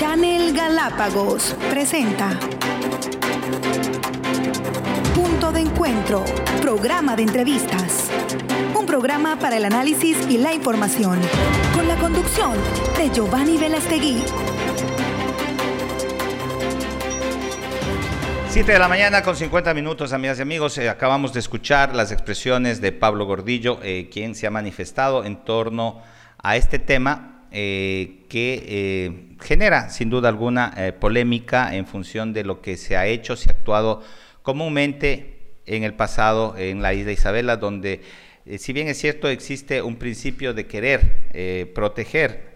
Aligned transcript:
Channel 0.00 0.54
Galápagos 0.54 1.54
presenta 1.68 2.30
Punto 5.14 5.52
de 5.52 5.60
Encuentro, 5.60 6.24
programa 6.62 7.16
de 7.16 7.24
entrevistas. 7.24 8.10
Un 8.74 8.86
programa 8.86 9.38
para 9.38 9.58
el 9.58 9.66
análisis 9.66 10.16
y 10.30 10.38
la 10.38 10.54
información, 10.54 11.20
con 11.74 11.86
la 11.86 11.96
conducción 11.96 12.52
de 12.96 13.10
Giovanni 13.10 13.58
Velastegui. 13.58 14.24
7 18.48 18.72
de 18.72 18.78
la 18.78 18.88
mañana 18.88 19.22
con 19.22 19.36
50 19.36 19.74
minutos, 19.74 20.14
amigas 20.14 20.38
y 20.38 20.42
amigos. 20.42 20.78
Eh, 20.78 20.88
acabamos 20.88 21.34
de 21.34 21.40
escuchar 21.40 21.94
las 21.94 22.10
expresiones 22.10 22.80
de 22.80 22.92
Pablo 22.92 23.26
Gordillo, 23.26 23.78
eh, 23.82 24.08
quien 24.10 24.34
se 24.34 24.46
ha 24.46 24.50
manifestado 24.50 25.26
en 25.26 25.36
torno 25.44 26.00
a 26.42 26.56
este 26.56 26.78
tema 26.78 27.39
eh, 27.52 28.24
que 28.28 29.36
genera 29.40 29.90
sin 29.90 30.10
duda 30.10 30.28
alguna 30.28 30.94
polémica 31.00 31.74
en 31.74 31.86
función 31.86 32.32
de 32.32 32.44
lo 32.44 32.60
que 32.60 32.76
se 32.76 32.96
ha 32.96 33.06
hecho, 33.06 33.36
se 33.36 33.50
ha 33.50 33.52
actuado 33.52 34.02
comúnmente 34.42 35.54
en 35.66 35.84
el 35.84 35.94
pasado 35.94 36.56
en 36.56 36.82
la 36.82 36.94
isla 36.94 37.12
Isabela, 37.12 37.56
donde 37.56 38.00
si 38.58 38.72
bien 38.72 38.88
es 38.88 38.98
cierto 38.98 39.28
existe 39.28 39.82
un 39.82 39.96
principio 39.96 40.54
de 40.54 40.66
querer 40.66 41.70
proteger 41.74 42.50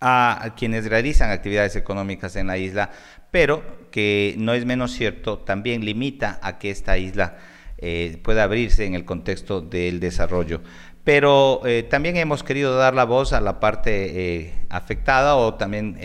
a 0.00 0.54
quienes 0.56 0.86
realizan 0.88 1.30
actividades 1.30 1.76
económicas 1.76 2.36
en 2.36 2.46
la 2.46 2.58
isla, 2.58 2.90
pero 3.30 3.62
que 3.90 4.34
no 4.38 4.54
es 4.54 4.64
menos 4.64 4.92
cierto, 4.92 5.38
también 5.38 5.84
limita 5.84 6.38
a 6.42 6.58
que 6.58 6.70
esta 6.70 6.98
isla 6.98 7.38
eh, 7.78 8.18
pueda 8.22 8.44
abrirse 8.44 8.84
en 8.84 8.94
el 8.94 9.04
contexto 9.04 9.60
del 9.60 10.00
desarrollo. 10.00 10.62
Pero 11.06 11.62
eh, 11.64 11.82
también 11.82 12.18
hemos 12.18 12.42
querido 12.42 12.76
dar 12.76 12.92
la 12.92 13.04
voz 13.04 13.32
a 13.32 13.40
la 13.40 13.58
parte 13.58 14.42
eh, 14.42 14.54
afectada 14.68 15.36
o 15.36 15.54
también 15.54 15.96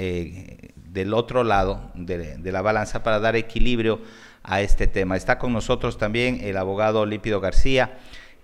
del 0.75 1.13
otro 1.13 1.43
lado 1.43 1.91
de, 1.93 2.39
la 2.49 2.61
balanza 2.61 3.03
para 3.03 3.20
dar 3.20 3.35
equilibrio 3.35 3.99
a 4.43 4.61
este 4.61 4.87
tema. 4.87 5.17
Está 5.17 5.37
con 5.37 5.51
nosotros 5.51 5.98
también 5.98 6.39
el 6.41 6.55
abogado 6.55 7.05
Lípido 7.05 7.41
García, 7.41 7.98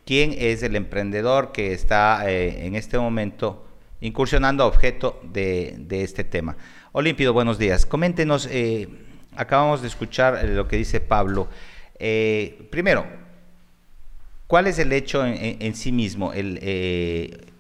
quien 0.06 0.36
es 0.38 0.62
el 0.62 0.76
emprendedor 0.76 1.54
que 1.54 1.72
está 1.72 2.30
en 2.30 2.76
este 2.76 3.00
momento 3.00 3.64
incursionando 4.02 4.66
objeto 4.66 5.20
de, 5.24 5.86
este 5.90 6.24
tema. 6.24 6.58
Olímpido, 6.92 7.34
buenos 7.34 7.58
días. 7.58 7.86
Coméntenos, 7.86 8.48
eh, 8.52 8.88
acabamos 9.36 9.82
de 9.82 9.88
escuchar 9.88 10.44
eh, 10.44 10.48
lo 10.48 10.68
que 10.68 10.78
dice 10.78 11.00
Pablo. 11.00 11.48
Eh, 12.00 12.68
primero, 12.70 13.06
¿cuál 14.48 14.68
es 14.68 14.80
el 14.80 14.92
hecho 14.94 15.26
en, 15.26 15.76
sí 15.76 15.92
mismo 15.92 16.34
el, 16.34 16.60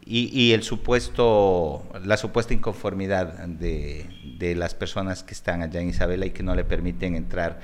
y, 0.05 0.53
el 0.53 0.63
supuesto, 0.63 1.85
la 2.03 2.17
supuesta 2.17 2.53
inconformidad 2.53 3.47
de, 3.47 4.55
las 4.55 4.73
personas 4.73 5.23
que 5.23 5.33
están 5.33 5.61
allá 5.61 5.81
en 5.81 5.89
Isabela 5.89 6.25
y 6.25 6.31
que 6.31 6.43
no 6.43 6.55
le 6.55 6.63
permiten 6.63 7.15
entrar 7.15 7.59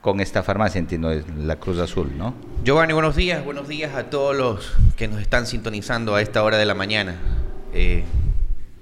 con 0.00 0.20
esta 0.20 0.42
farmacia, 0.42 0.78
entiendo, 0.78 1.12
es 1.12 1.28
la 1.36 1.56
Cruz 1.56 1.78
Azul, 1.78 2.16
¿no? 2.16 2.34
Giovanni, 2.64 2.94
buenos 2.94 3.16
días, 3.16 3.44
buenos 3.44 3.68
días 3.68 3.94
a 3.94 4.08
todos 4.08 4.34
los 4.34 4.72
que 4.96 5.08
nos 5.08 5.20
están 5.20 5.46
sintonizando 5.46 6.14
a 6.14 6.22
esta 6.22 6.42
hora 6.42 6.56
de 6.56 6.64
la 6.64 6.74
mañana. 6.74 7.16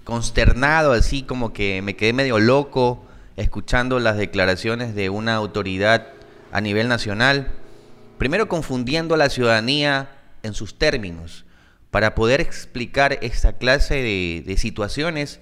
Consternado, 0.04 0.92
así 0.92 1.22
como 1.22 1.52
que 1.52 1.82
me 1.82 1.96
quedé 1.96 2.12
medio 2.12 2.38
loco 2.38 3.04
escuchando 3.36 4.00
las 4.00 4.16
declaraciones 4.16 4.94
de 4.94 5.10
una 5.10 5.34
autoridad 5.34 6.08
a 6.50 6.60
nivel 6.60 6.88
nacional, 6.88 7.48
primero 8.18 8.48
confundiendo 8.48 9.14
a 9.14 9.18
la 9.18 9.30
ciudadanía 9.30 10.10
en 10.42 10.54
sus 10.54 10.78
términos. 10.78 11.44
Para 11.90 12.14
poder 12.14 12.40
explicar 12.40 13.18
esta 13.22 13.54
clase 13.54 13.94
de, 13.94 14.56
situaciones, 14.58 15.40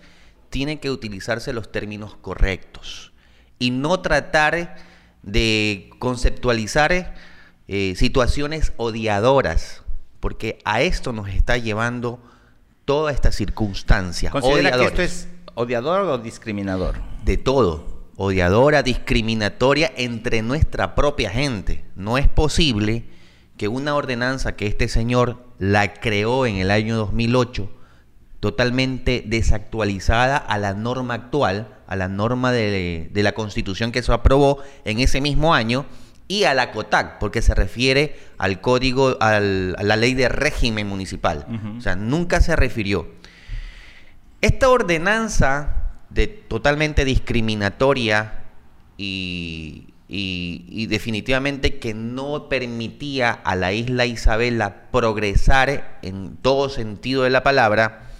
tienen 0.50 0.78
que 0.78 0.90
utilizarse 0.90 1.52
los 1.52 1.72
términos 1.72 2.16
correctos 2.20 3.12
y 3.58 3.72
no 3.72 4.00
tratar 4.00 4.76
de 5.22 5.90
conceptualizar 5.98 7.14
eh, 7.66 7.94
situaciones 7.96 8.72
odiadoras, 8.76 9.82
porque 10.20 10.58
a 10.64 10.82
esto 10.82 11.12
nos 11.12 11.28
está 11.28 11.56
llevando 11.56 12.20
toda 12.84 13.10
esta 13.10 13.32
circunstancia. 13.32 14.30
¿Considera 14.30 14.78
que 14.78 14.84
esto 14.84 15.02
es 15.02 15.28
odiador 15.54 16.02
o 16.02 16.18
discriminador? 16.18 16.94
De 17.24 17.36
todo. 17.36 17.95
Odiadora, 18.16 18.82
discriminatoria 18.82 19.92
entre 19.96 20.42
nuestra 20.42 20.94
propia 20.94 21.30
gente. 21.30 21.84
No 21.94 22.18
es 22.18 22.28
posible 22.28 23.04
que 23.56 23.68
una 23.68 23.94
ordenanza 23.94 24.56
que 24.56 24.66
este 24.66 24.88
señor 24.88 25.44
la 25.58 25.94
creó 25.94 26.46
en 26.46 26.56
el 26.56 26.70
año 26.70 26.96
2008, 26.96 27.70
totalmente 28.40 29.22
desactualizada 29.26 30.36
a 30.36 30.58
la 30.58 30.74
norma 30.74 31.14
actual, 31.14 31.74
a 31.86 31.96
la 31.96 32.08
norma 32.08 32.52
de, 32.52 33.10
de 33.12 33.22
la 33.22 33.32
constitución 33.32 33.92
que 33.92 34.02
se 34.02 34.12
aprobó 34.12 34.62
en 34.84 35.00
ese 35.00 35.20
mismo 35.20 35.54
año, 35.54 35.86
y 36.28 36.44
a 36.44 36.54
la 36.54 36.72
COTAC, 36.72 37.18
porque 37.18 37.42
se 37.42 37.54
refiere 37.54 38.18
al 38.38 38.60
código, 38.60 39.16
a 39.20 39.38
la 39.40 39.96
ley 39.96 40.14
de 40.14 40.28
régimen 40.28 40.86
municipal. 40.88 41.46
O 41.78 41.80
sea, 41.80 41.94
nunca 41.96 42.40
se 42.40 42.56
refirió. 42.56 43.08
Esta 44.40 44.68
ordenanza 44.68 45.85
de 46.10 46.26
totalmente 46.26 47.04
discriminatoria 47.04 48.44
y, 48.96 49.88
y, 50.08 50.86
definitivamente 50.86 51.78
que 51.78 51.92
no 51.94 52.48
permitía 52.48 53.32
a 53.32 53.56
la 53.56 53.72
isla 53.72 54.06
Isabela 54.06 54.88
progresar 54.92 55.98
en 56.02 56.36
todo 56.36 56.68
sentido 56.68 57.24
de 57.24 57.30
la 57.30 57.42
palabra, 57.42 58.10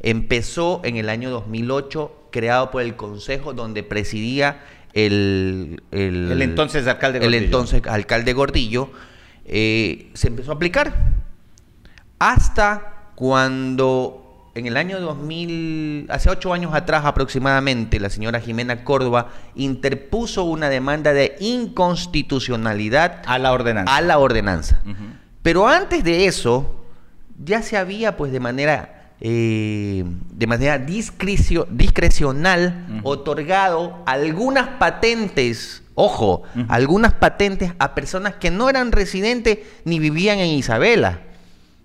empezó 0.00 0.80
en 0.84 0.96
el 0.96 1.08
año 1.08 1.30
2008, 1.30 2.28
creado 2.30 2.70
por 2.70 2.82
el 2.82 2.96
Consejo 2.96 3.52
donde 3.52 3.82
presidía 3.82 4.62
el, 4.92 5.82
el, 5.90 6.40
entonces 6.40 6.86
alcalde 6.86 7.18
Gordillo, 7.18 7.36
el 7.36 7.44
entonces 7.44 7.82
alcalde 7.86 8.32
Gordillo 8.32 8.90
eh, 9.44 10.10
se 10.14 10.28
empezó 10.28 10.52
a 10.52 10.54
aplicar. 10.54 10.94
Hasta 12.18 13.10
cuando 13.16 14.23
en 14.54 14.66
el 14.66 14.76
año 14.76 15.00
2000, 15.00 16.06
hace 16.10 16.30
ocho 16.30 16.52
años 16.52 16.72
atrás 16.74 17.04
aproximadamente, 17.04 17.98
la 17.98 18.08
señora 18.08 18.40
Jimena 18.40 18.84
Córdoba 18.84 19.30
interpuso 19.54 20.44
una 20.44 20.68
demanda 20.68 21.12
de 21.12 21.36
inconstitucionalidad 21.40 23.22
a 23.26 23.38
la 23.38 23.52
ordenanza. 23.52 23.96
A 23.96 24.00
la 24.00 24.18
ordenanza. 24.18 24.80
Pero 25.42 25.66
antes 25.66 26.04
de 26.04 26.26
eso, 26.26 26.84
ya 27.44 27.62
se 27.62 27.76
había 27.76 28.16
pues 28.16 28.30
de 28.30 28.40
manera 28.40 28.94
eh, 29.20 30.04
de 30.04 30.46
manera 30.46 30.78
discrecional 30.78 33.00
otorgado 33.04 34.02
algunas 34.06 34.68
patentes, 34.78 35.82
ojo, 35.94 36.42
algunas 36.68 37.14
patentes 37.14 37.72
a 37.78 37.94
personas 37.94 38.34
que 38.34 38.50
no 38.50 38.68
eran 38.68 38.92
residentes 38.92 39.58
ni 39.84 39.98
vivían 39.98 40.38
en 40.38 40.50
Isabela. 40.50 41.20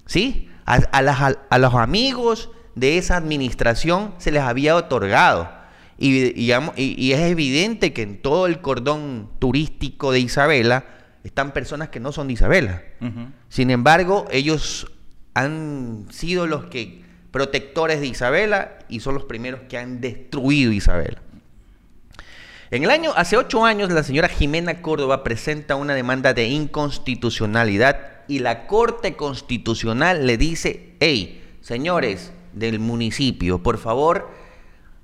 ¿Sí? 0.06 0.50
A, 0.66 1.58
los 1.58 1.76
amigos 1.76 2.50
de 2.76 2.98
esa 2.98 3.18
administración 3.18 4.14
se 4.18 4.32
les 4.32 4.42
había 4.42 4.76
otorgado. 4.76 5.50
Y, 5.98 6.40
y, 6.42 7.12
es 7.12 7.20
evidente 7.20 7.92
que 7.92 8.04
en 8.04 8.22
todo 8.22 8.48
el 8.48 8.62
cordón 8.62 9.30
turístico 9.40 10.14
de 10.14 10.22
Isabela 10.22 10.86
están 11.26 11.52
personas 11.52 11.90
que 11.90 12.00
no 12.00 12.14
son 12.14 12.28
de 12.28 12.34
Isabela. 12.34 12.84
Sin 13.50 13.70
embargo, 13.70 14.26
ellos 14.32 14.90
han 15.34 16.06
sido 16.10 16.48
los 16.48 16.66
que 16.66 17.04
protectores 17.32 18.00
de 18.00 18.08
Isabela 18.08 18.80
y 18.88 19.02
son 19.02 19.14
los 19.14 19.26
primeros 19.26 19.62
que 19.68 19.78
han 19.78 20.00
destruido 20.00 20.72
Isabela. 20.72 21.22
En 22.72 22.84
el 22.84 22.92
año, 22.92 23.12
hace 23.16 23.36
ocho 23.36 23.66
años, 23.66 23.92
la 23.92 24.04
señora 24.04 24.30
Jimena 24.30 24.82
Córdoba 24.82 25.24
presenta 25.24 25.76
una 25.76 25.96
demanda 25.96 26.34
de 26.34 26.48
inconstitucionalidad 26.48 28.00
y 28.28 28.40
la 28.40 28.68
Corte 28.68 29.16
Constitucional 29.16 30.28
le 30.28 30.38
dice, 30.38 30.96
hey, 31.00 31.44
señores 31.62 32.32
del 32.54 32.80
municipio, 32.80 33.60
por 33.60 33.78
favor, 33.78 34.28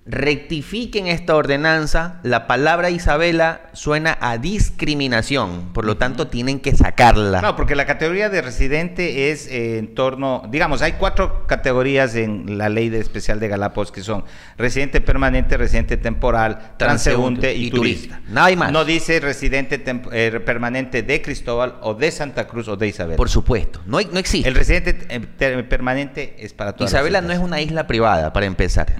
rectifiquen 0.05 1.07
esta 1.07 1.35
ordenanza, 1.35 2.19
la 2.21 2.45
palabra 2.45 2.91
Isabela 2.91 3.61
suena 3.73 4.15
a 4.21 4.37
discriminación, 4.37 5.73
por 5.73 5.83
lo 5.85 5.97
tanto 5.97 6.27
tienen 6.27 6.59
que 6.59 6.75
sacarla. 6.75 7.41
No, 7.41 7.55
porque 7.55 7.75
la 7.75 7.87
categoría 7.87 8.29
de 8.29 8.43
residente 8.43 9.31
es 9.31 9.47
eh, 9.47 9.79
en 9.79 9.95
torno, 9.95 10.43
digamos, 10.49 10.83
hay 10.83 10.93
cuatro 10.93 11.47
categorías 11.47 12.15
en 12.15 12.59
la 12.59 12.69
ley 12.69 12.89
de 12.89 12.99
especial 12.99 13.39
de 13.39 13.47
Galápagos 13.47 13.91
que 13.91 14.03
son 14.03 14.25
residente 14.59 15.01
permanente, 15.01 15.57
residente 15.57 15.97
temporal, 15.97 16.73
transeúnte 16.77 17.55
y, 17.55 17.71
turista. 17.71 18.21
Nada 18.29 18.55
más. 18.55 18.71
No 18.71 18.85
dice 18.85 19.19
residente 19.19 19.83
eh, 20.11 20.39
permanente 20.45 21.01
de 21.01 21.21
Cristóbal 21.23 21.77
o 21.81 21.95
de 21.95 22.11
Santa 22.11 22.45
Cruz 22.45 22.67
o 22.67 22.77
de 22.77 22.87
Isabela. 22.89 23.17
Por 23.17 23.29
supuesto, 23.29 23.81
no, 23.87 23.99
no 23.99 24.19
existe. 24.19 24.47
El 24.47 24.53
residente 24.53 24.99
eh, 25.09 25.63
permanente 25.63 26.35
es 26.37 26.53
para 26.53 26.73
todas 26.73 26.91
Isabela 26.91 27.21
no 27.21 27.33
es 27.33 27.39
una 27.39 27.59
isla 27.59 27.87
privada, 27.87 28.31
para 28.31 28.45
empezar. 28.45 28.93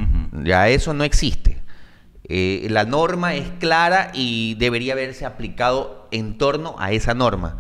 Ya 0.44 0.68
eso 0.68 0.95
no 0.96 1.04
existe. 1.04 1.62
Eh, 2.28 2.68
la 2.70 2.86
norma 2.86 3.36
es 3.36 3.50
clara 3.60 4.12
y 4.14 4.56
debería 4.56 4.94
haberse 4.94 5.26
aplicado 5.26 6.08
en 6.12 6.38
torno 6.38 6.76
a 6.80 6.92
esa 6.92 7.14
norma. 7.14 7.60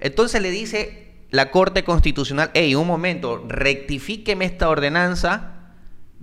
Entonces 0.00 0.42
le 0.42 0.50
dice 0.50 1.12
la 1.30 1.50
Corte 1.50 1.84
Constitucional, 1.84 2.50
hey, 2.54 2.74
un 2.74 2.86
momento, 2.86 3.44
rectifíqueme 3.46 4.44
esta 4.44 4.68
ordenanza 4.68 5.60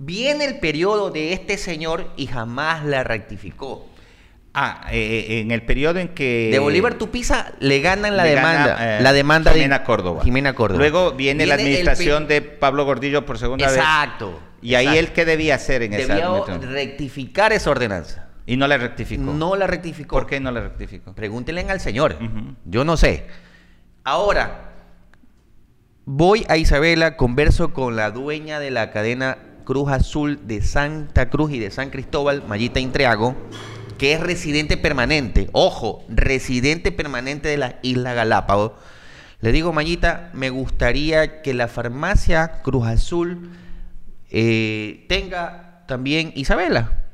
Viene 0.00 0.44
el 0.44 0.60
periodo 0.60 1.10
de 1.10 1.32
este 1.32 1.58
señor 1.58 2.12
y 2.16 2.28
jamás 2.28 2.84
la 2.84 3.02
rectificó. 3.02 3.88
Ah, 4.54 4.86
eh, 4.92 5.40
en 5.40 5.50
el 5.50 5.62
periodo 5.62 5.98
en 5.98 6.08
que... 6.10 6.50
De 6.52 6.60
Bolívar 6.60 6.94
Tupiza 6.94 7.52
le 7.58 7.80
ganan 7.80 8.16
la 8.16 8.22
le 8.22 8.30
demanda. 8.30 8.66
gana, 8.68 8.98
eh, 8.98 9.02
la 9.02 9.12
demanda 9.12 9.52
Jimena 9.52 9.80
de 9.80 9.84
Córdoba. 9.84 10.22
Jimena 10.22 10.54
Córdoba. 10.54 10.78
Luego 10.78 11.12
viene, 11.12 11.46
la 11.46 11.56
administración 11.56 12.28
de 12.28 12.42
Pablo 12.42 12.84
Gordillo 12.84 13.26
por 13.26 13.38
segunda 13.38 13.66
vez. 13.66 13.76
Exacto. 13.76 14.38
Y 14.60 14.74
ahí 14.74 14.98
él 14.98 15.12
qué 15.12 15.24
debía 15.24 15.54
hacer 15.54 15.82
en 15.82 15.94
esa 15.94 16.14
Debió 16.14 16.28
administración? 16.44 16.72
rectificar 16.72 17.52
esa 17.52 17.70
ordenanza. 17.70 18.28
Y 18.46 18.56
no 18.56 18.66
la 18.66 18.78
rectificó. 18.78 19.22
No 19.22 19.56
la 19.56 19.66
rectificó. 19.66 20.16
¿Por 20.16 20.26
qué 20.26 20.40
no 20.40 20.50
la 20.50 20.60
rectificó? 20.60 21.14
Pregúntenle 21.14 21.62
al 21.68 21.80
señor. 21.80 22.16
Yo 22.64 22.84
no 22.84 22.96
sé. 22.96 23.26
Ahora, 24.04 24.72
voy 26.06 26.46
a 26.48 26.56
Isabela, 26.56 27.16
converso 27.16 27.74
con 27.74 27.94
la 27.94 28.10
dueña 28.10 28.58
de 28.58 28.70
la 28.70 28.90
cadena 28.90 29.36
Cruz 29.64 29.90
Azul 29.90 30.40
de 30.46 30.62
Santa 30.62 31.28
Cruz 31.28 31.52
y 31.52 31.58
de 31.58 31.70
San 31.70 31.90
Cristóbal, 31.90 32.42
Mayita 32.48 32.80
Intriago, 32.80 33.36
que 33.98 34.14
es 34.14 34.20
residente 34.20 34.78
permanente. 34.78 35.50
Ojo, 35.52 36.02
residente 36.08 36.90
permanente 36.90 37.48
de 37.48 37.58
la 37.58 37.78
Isla 37.82 38.14
Galápagos. 38.14 38.72
Le 39.40 39.52
digo, 39.52 39.74
Mayita, 39.74 40.30
me 40.32 40.48
gustaría 40.48 41.42
que 41.42 41.52
la 41.52 41.68
farmacia 41.68 42.62
Cruz 42.62 42.86
Azul 42.86 43.50
eh, 44.30 45.06
tenga 45.08 45.84
también 45.86 46.32
Isabela, 46.36 47.04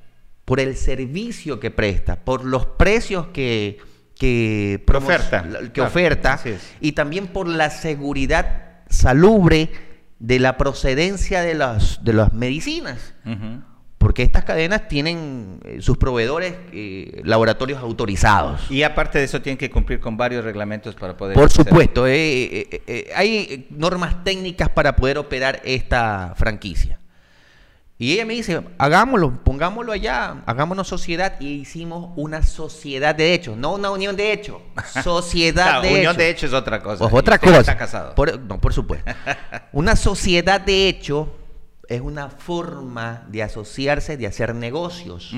por 0.45 0.61
el 0.61 0.77
servicio 0.77 1.61
que 1.61 1.71
presta, 1.71 2.17
por 2.25 2.45
los 2.45 2.67
precios 2.67 3.29
que, 3.29 3.79
que, 4.19 4.83
promo- 4.87 5.05
oferta, 5.05 5.43
que 5.43 5.71
claro, 5.73 5.89
oferta 5.89 6.41
y 6.81 6.93
también 6.93 7.29
por 7.29 7.49
la 7.49 7.71
seguridad 7.71 8.81
salubre 8.91 9.71
de 10.19 10.39
la 10.39 10.57
procedencia 10.57 11.41
de 11.43 11.55
las, 11.55 12.03
de 12.05 12.13
las 12.13 12.33
medicinas. 12.33 13.15
Porque 13.97 14.23
estas 14.23 14.45
cadenas 14.45 14.87
tienen 14.87 15.61
eh, 15.65 15.79
sus 15.81 15.97
proveedores, 15.97 16.55
eh, 16.73 17.23
laboratorios 17.25 17.81
autorizados. 17.81 18.71
Y 18.71 18.83
aparte 18.83 19.19
de 19.19 19.25
eso 19.25 19.41
tienen 19.41 19.57
que 19.57 19.71
cumplir 19.71 19.99
con 19.99 20.19
varios 20.19 20.45
reglamentos 20.45 20.95
para 20.95 21.17
poder... 21.17 21.35
Por 21.35 21.47
hacer- 21.47 21.65
supuesto, 21.65 22.05
eh, 22.07 23.11
hay 23.17 23.67
normas 23.71 24.23
técnicas 24.23 24.69
para 24.69 24.95
poder 24.95 25.17
operar 25.17 25.63
esta 25.65 26.35
franquicia. 26.37 26.99
Y 27.97 28.13
ella 28.13 28.27
me 28.27 28.35
dice, 28.35 28.61
hagámoslo, 28.77 29.45
pongámoslo 29.45 29.93
allá, 29.93 30.43
hagámonos 30.47 30.89
sociedad. 30.89 31.41
Y 31.41 31.49
hicimos 31.61 32.11
una 32.17 32.43
sociedad 32.43 33.15
de 33.15 33.35
hecho, 33.35 33.55
no 33.55 33.75
una 33.75 33.91
unión 33.93 34.17
de 34.17 34.33
hecho, 34.33 34.61
sociedad 35.05 35.81
de 35.81 35.89
unión 35.95 36.13
hecho. 36.13 36.19
de 36.19 36.29
hecho 36.31 36.47
es 36.47 36.53
otra 36.53 36.83
cosa. 36.83 37.07
Es 37.07 37.13
Y 37.13 37.17
otra 37.17 37.39
cosa. 37.39 37.61
Está 37.61 37.77
casado. 37.77 38.15
Por- 38.17 38.41
no, 38.41 38.61
por 38.61 38.73
supuesto. 38.73 39.11
Una 39.73 39.95
sociedad 39.97 40.61
de 40.61 40.89
hecho 40.89 41.33
es 41.89 42.01
una 42.01 42.31
forma 42.31 43.25
de 43.29 43.43
asociarse, 43.43 44.17
de 44.17 44.27
hacer 44.27 44.55
negocios. 44.55 45.35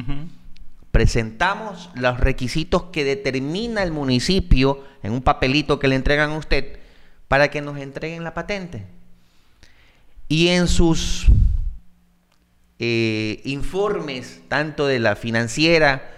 Presentamos 0.92 1.90
los 1.94 2.18
requisitos 2.18 2.84
que 2.84 3.04
determina 3.04 3.82
el 3.82 3.92
municipio 3.92 4.82
en 5.02 5.12
un 5.12 5.20
papelito 5.22 5.78
que 5.78 5.88
le 5.88 5.94
entregan 5.96 6.30
a 6.30 6.38
usted 6.38 6.78
para 7.28 7.48
que 7.50 7.60
nos 7.60 7.76
entreguen 7.78 8.24
la 8.24 8.32
patente. 8.32 8.86
Y 10.28 10.48
en 10.48 10.68
sus 10.68 11.26
eh, 12.78 13.40
informes, 13.44 14.42
tanto 14.48 14.86
de 14.86 14.98
la 14.98 15.16
financiera, 15.16 16.10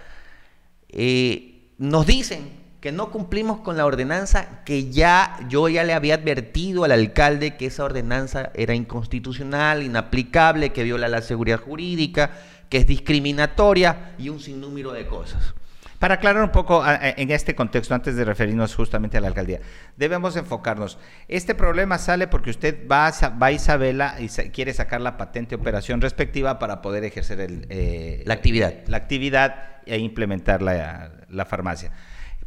eh, 0.89 1.69
nos 1.77 2.05
dicen 2.05 2.59
que 2.81 2.91
no 2.91 3.11
cumplimos 3.11 3.59
con 3.59 3.77
la 3.77 3.85
ordenanza, 3.85 4.63
que 4.63 4.89
ya 4.89 5.37
yo 5.49 5.67
ya 5.67 5.83
le 5.83 5.93
había 5.93 6.15
advertido 6.15 6.83
al 6.83 6.91
alcalde 6.91 7.57
que 7.57 7.65
esa 7.65 7.83
ordenanza 7.83 8.51
era 8.55 8.73
inconstitucional, 8.73 9.83
inaplicable, 9.83 10.71
que 10.71 10.83
viola 10.83 11.07
la 11.09 11.21
seguridad 11.21 11.59
jurídica, 11.59 12.31
que 12.69 12.77
es 12.77 12.87
discriminatoria 12.87 14.15
y 14.17 14.29
un 14.29 14.39
sinnúmero 14.39 14.93
de 14.93 15.07
cosas. 15.07 15.53
Para 15.99 16.15
aclarar 16.15 16.41
un 16.43 16.51
poco 16.51 16.81
a- 16.81 16.91
a- 16.95 17.09
en 17.09 17.29
este 17.29 17.55
contexto, 17.55 17.93
antes 17.93 18.15
de 18.15 18.23
referirnos 18.23 18.73
justamente 18.73 19.17
a 19.17 19.21
la 19.21 19.27
alcaldía, 19.27 19.59
debemos 19.97 20.35
enfocarnos. 20.37 20.97
Este 21.27 21.53
problema 21.55 21.97
sale 21.97 22.27
porque 22.27 22.49
usted 22.49 22.87
va 22.89 23.07
a, 23.07 23.29
va 23.31 23.47
a 23.47 23.51
Isabela 23.51 24.15
y 24.19 24.29
sa- 24.29 24.43
quiere 24.49 24.73
sacar 24.73 25.01
la 25.01 25.17
patente 25.17 25.55
de 25.55 25.61
operación 25.61 25.99
respectiva 25.99 26.57
para 26.57 26.81
poder 26.81 27.03
ejercer 27.03 27.41
el, 27.41 27.67
eh, 27.69 28.23
La 28.25 28.33
actividad. 28.35 28.73
la 28.87 28.97
actividad 28.97 29.55
e 29.85 29.97
implementar 29.97 30.61
la, 30.61 31.11
la 31.29 31.45
farmacia. 31.45 31.91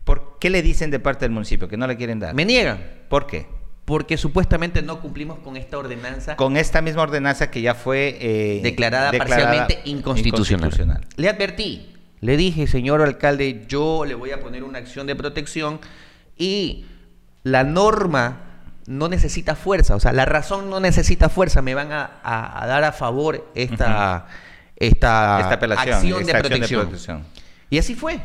¿Por 0.05 0.38
qué 0.40 0.48
le 0.50 0.62
dicen 0.62 0.90
de 0.90 0.98
parte 0.98 1.26
del 1.26 1.32
municipio 1.32 1.69
que 1.69 1.76
no 1.76 1.87
le 1.87 1.96
quieren 1.96 2.19
dar? 2.20 2.34
Me 2.34 2.44
niegan, 2.46 2.78
¿Por 3.08 3.26
qué? 3.26 3.46
porque 3.84 4.16
supuestamente 4.16 4.81
no 4.81 5.00
cumplimos 5.00 5.40
con 5.40 5.56
esta 5.56 5.76
ordenanza 5.76 6.37
Con 6.37 6.56
esta 6.56 6.81
misma 6.81 7.02
ordenanza 7.02 7.50
que 7.50 7.60
ya 7.62 7.75
fue 7.75 8.16
eh, 8.20 8.60
declarada, 8.62 9.10
parcialmente 9.12 9.81
inconstitucional. 9.84 11.05
Le 11.16 11.28
advertí, 11.28 11.92
le 12.22 12.36
dije, 12.38 12.66
señor 12.66 13.02
alcalde, 13.02 13.64
yo 13.69 14.04
le 14.06 14.14
voy 14.14 14.30
a 14.30 14.40
poner 14.40 14.64
una 14.64 14.78
acción 14.78 15.06
de 15.06 15.14
protección 15.14 15.78
y 16.38 16.86
la 17.42 17.64
norma 17.64 18.38
no 18.86 19.08
necesita 19.08 19.54
fuerza, 19.54 19.94
o 19.96 20.00
sea, 20.00 20.12
la 20.12 20.24
razón 20.24 20.70
no 20.70 20.80
necesita 20.80 21.28
fuerza, 21.28 21.60
me 21.62 21.74
van 21.74 21.92
a, 21.92 22.20
a- 22.22 22.62
a 22.62 22.66
dar 22.66 22.84
a 22.84 22.92
favor 22.92 23.50
esta, 23.54 24.26
esta, 24.76 25.40
Esta 25.40 25.54
apelación, 25.54 25.94
acción, 25.96 26.20
esta 26.20 26.32
de, 26.32 26.38
acción 26.38 26.42
de 26.42 26.48
protección. 26.48 26.80
protección. 26.82 27.24
Y 27.70 27.78
así 27.78 27.94
fue, 27.94 28.20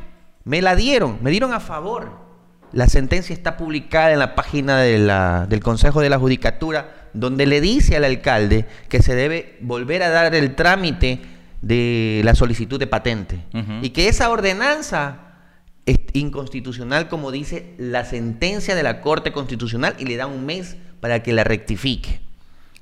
me 0.45 0.61
la 0.61 0.75
dieron, 0.75 1.17
me 1.21 1.29
dieron 1.31 1.53
a 1.53 1.59
favor. 1.59 2.25
La 2.73 2.88
sentencia 2.88 3.33
está 3.33 3.55
publicada 3.57 4.11
en 4.11 4.19
la 4.19 4.35
página 4.35 4.77
de 4.79 4.99
la- 4.99 5.45
del 5.47 5.59
Consejo 5.61 6.01
de 6.01 6.09
la 6.09 6.19
Judicatura, 6.19 7.09
donde 7.13 7.45
le 7.45 7.61
dice 7.61 7.95
al 7.95 8.03
alcalde 8.03 8.65
que 8.89 9.01
se 9.01 9.15
debe 9.15 9.57
volver 9.61 10.03
a 10.03 10.09
dar 10.09 10.33
el 10.35 10.53
trámite 10.55 11.21
de 11.62 12.21
la 12.24 12.36
solicitud 12.36 12.80
de 12.80 12.88
patente. 12.88 13.39
Y 13.81 13.89
que 13.92 14.07
esa 14.07 14.30
ordenanza 14.30 15.19
es 15.86 15.98
inconstitucional, 16.13 17.07
como 17.07 17.31
dice 17.31 17.74
la 17.77 18.04
sentencia 18.06 18.75
de 18.75 18.83
la 18.83 19.01
Corte 19.01 19.31
Constitucional, 19.31 19.95
y 19.98 20.06
le 20.06 20.18
da 20.18 20.27
un 20.27 20.45
mes 20.45 20.75
para 21.00 21.24
que 21.24 21.33
la 21.33 21.44
rectifique. 21.44 22.19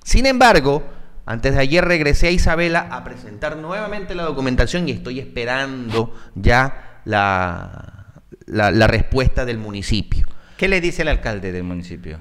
Sin 0.04 0.26
embargo, 0.26 0.84
antes 1.26 1.54
de 1.56 1.62
ayer 1.62 1.84
regresé 1.86 2.28
a 2.28 2.32
Isabela 2.32 2.88
a 2.92 3.04
presentar 3.04 3.58
nuevamente 3.58 4.14
la 4.16 4.24
documentación 4.24 4.88
y 4.88 4.92
estoy 4.92 5.20
esperando 5.20 6.14
ya 6.36 7.02
la, 7.06 8.14
la- 8.46 8.72
la 8.72 8.88
respuesta 8.88 9.46
del 9.46 9.58
municipio. 9.58 10.26
¿Qué 10.58 10.68
le 10.68 10.82
dice 10.82 11.02
el 11.02 11.08
alcalde 11.10 11.52
del 11.52 11.64
municipio? 11.64 12.20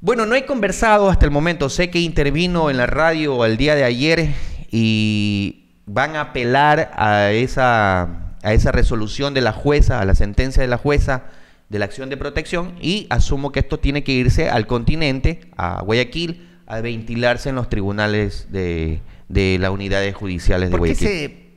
Bueno, 0.00 0.26
no 0.26 0.34
he 0.34 0.46
conversado 0.46 1.08
hasta 1.10 1.24
el 1.26 1.30
momento. 1.30 1.68
Sé 1.68 1.90
que 1.90 2.00
intervino 2.00 2.70
en 2.70 2.76
la 2.76 2.86
radio 2.86 3.44
el 3.44 3.56
día 3.56 3.74
de 3.74 3.84
ayer 3.84 4.30
y 4.70 5.57
van 5.88 6.16
a 6.16 6.20
apelar 6.20 6.92
a 6.96 7.32
esa, 7.32 8.02
a 8.42 8.52
esa 8.52 8.72
resolución 8.72 9.34
de 9.34 9.40
la 9.40 9.52
jueza, 9.52 10.00
a 10.00 10.04
la 10.04 10.14
sentencia 10.14 10.62
de 10.62 10.68
la 10.68 10.78
jueza 10.78 11.24
de 11.68 11.78
la 11.78 11.84
acción 11.84 12.08
de 12.08 12.16
protección 12.16 12.74
y 12.80 13.06
asumo 13.10 13.52
que 13.52 13.60
esto 13.60 13.78
tiene 13.78 14.04
que 14.04 14.12
irse 14.12 14.48
al 14.48 14.66
continente, 14.66 15.40
a 15.56 15.82
Guayaquil, 15.82 16.48
a 16.66 16.80
ventilarse 16.80 17.50
en 17.50 17.56
los 17.56 17.68
tribunales 17.68 18.48
de, 18.50 19.00
de 19.28 19.58
las 19.60 19.70
unidades 19.70 20.14
judiciales 20.14 20.70
de 20.70 20.78
¿Por 20.78 20.86
qué 20.86 20.94
Guayaquil. 20.94 21.08
se, 21.08 21.47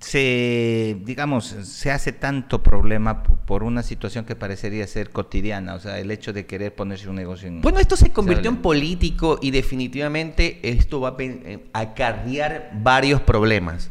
se, 0.00 0.96
digamos, 1.04 1.44
se 1.44 1.90
hace 1.90 2.12
tanto 2.12 2.62
problema 2.62 3.22
por 3.22 3.62
una 3.62 3.82
situación 3.82 4.24
que 4.24 4.34
parecería 4.34 4.86
ser 4.86 5.10
cotidiana? 5.10 5.74
O 5.74 5.80
sea, 5.80 5.98
el 5.98 6.10
hecho 6.10 6.32
de 6.32 6.46
querer 6.46 6.74
ponerse 6.74 7.08
un 7.08 7.16
negocio 7.16 7.48
en... 7.48 7.60
Bueno, 7.60 7.78
esto 7.78 7.96
se 7.96 8.10
convirtió 8.10 8.50
en 8.50 8.56
político 8.56 9.38
y 9.42 9.50
definitivamente 9.50 10.58
esto 10.62 11.00
va 11.00 11.10
a 11.10 11.16
eh, 11.18 11.68
acarrear 11.74 12.70
varios 12.82 13.20
problemas. 13.20 13.90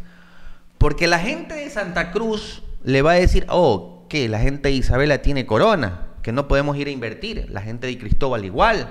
Porque 0.80 1.08
la 1.08 1.20
gente 1.20 1.54
de 1.54 1.70
Santa 1.70 2.12
Cruz 2.12 2.64
le 2.84 3.04
va 3.04 3.12
a 3.12 3.16
decir, 3.16 3.46
oh, 3.48 4.08
que 4.10 4.28
la 4.28 4.40
gente 4.40 4.70
de 4.70 4.76
Isabela 4.76 5.22
tiene 5.22 5.46
corona, 5.46 6.08
que 6.24 6.32
no 6.32 6.48
podemos 6.48 6.76
ir 6.78 6.88
a 6.88 6.92
invertir. 6.92 7.48
La 7.52 7.62
gente 7.62 7.86
de 7.86 7.98
Cristóbal 8.00 8.46
igual. 8.46 8.90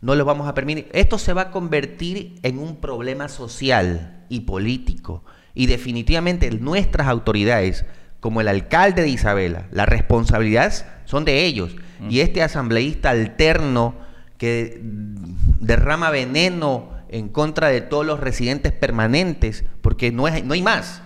No 0.00 0.14
les 0.14 0.24
vamos 0.24 0.48
a 0.48 0.54
permitir. 0.54 0.88
Esto 0.92 1.18
se 1.18 1.34
va 1.34 1.42
a 1.42 1.50
convertir 1.50 2.40
en 2.42 2.58
un 2.58 2.76
problema 2.76 3.28
social 3.28 4.24
y 4.30 4.40
político. 4.40 5.22
Y 5.54 5.66
definitivamente 5.66 6.50
nuestras 6.50 7.08
autoridades, 7.08 7.84
como 8.20 8.40
el 8.40 8.48
alcalde 8.48 9.02
de 9.02 9.08
Isabela, 9.08 9.66
las 9.70 9.88
responsabilidades 9.88 10.84
son 11.04 11.24
de 11.24 11.44
ellos. 11.44 11.76
Y 12.08 12.20
este 12.20 12.42
asambleísta 12.42 13.10
alterno 13.10 13.94
que 14.38 14.80
derrama 15.60 16.10
veneno 16.10 16.90
en 17.08 17.28
contra 17.28 17.68
de 17.68 17.80
todos 17.80 18.04
los 18.04 18.18
residentes 18.18 18.72
permanentes, 18.72 19.64
porque 19.82 20.10
no, 20.10 20.26
es, 20.26 20.44
no 20.44 20.54
hay 20.54 20.62
más. 20.62 21.02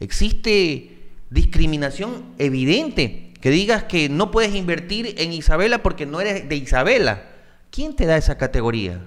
Existe 0.00 0.98
discriminación 1.30 2.34
evidente. 2.38 3.32
Que 3.40 3.50
digas 3.50 3.84
que 3.84 4.08
no 4.08 4.30
puedes 4.30 4.54
invertir 4.54 5.16
en 5.18 5.32
Isabela 5.32 5.82
porque 5.82 6.06
no 6.06 6.20
eres 6.20 6.48
de 6.48 6.56
Isabela. 6.56 7.24
¿Quién 7.70 7.96
te 7.96 8.06
da 8.06 8.16
esa 8.16 8.38
categoría? 8.38 9.00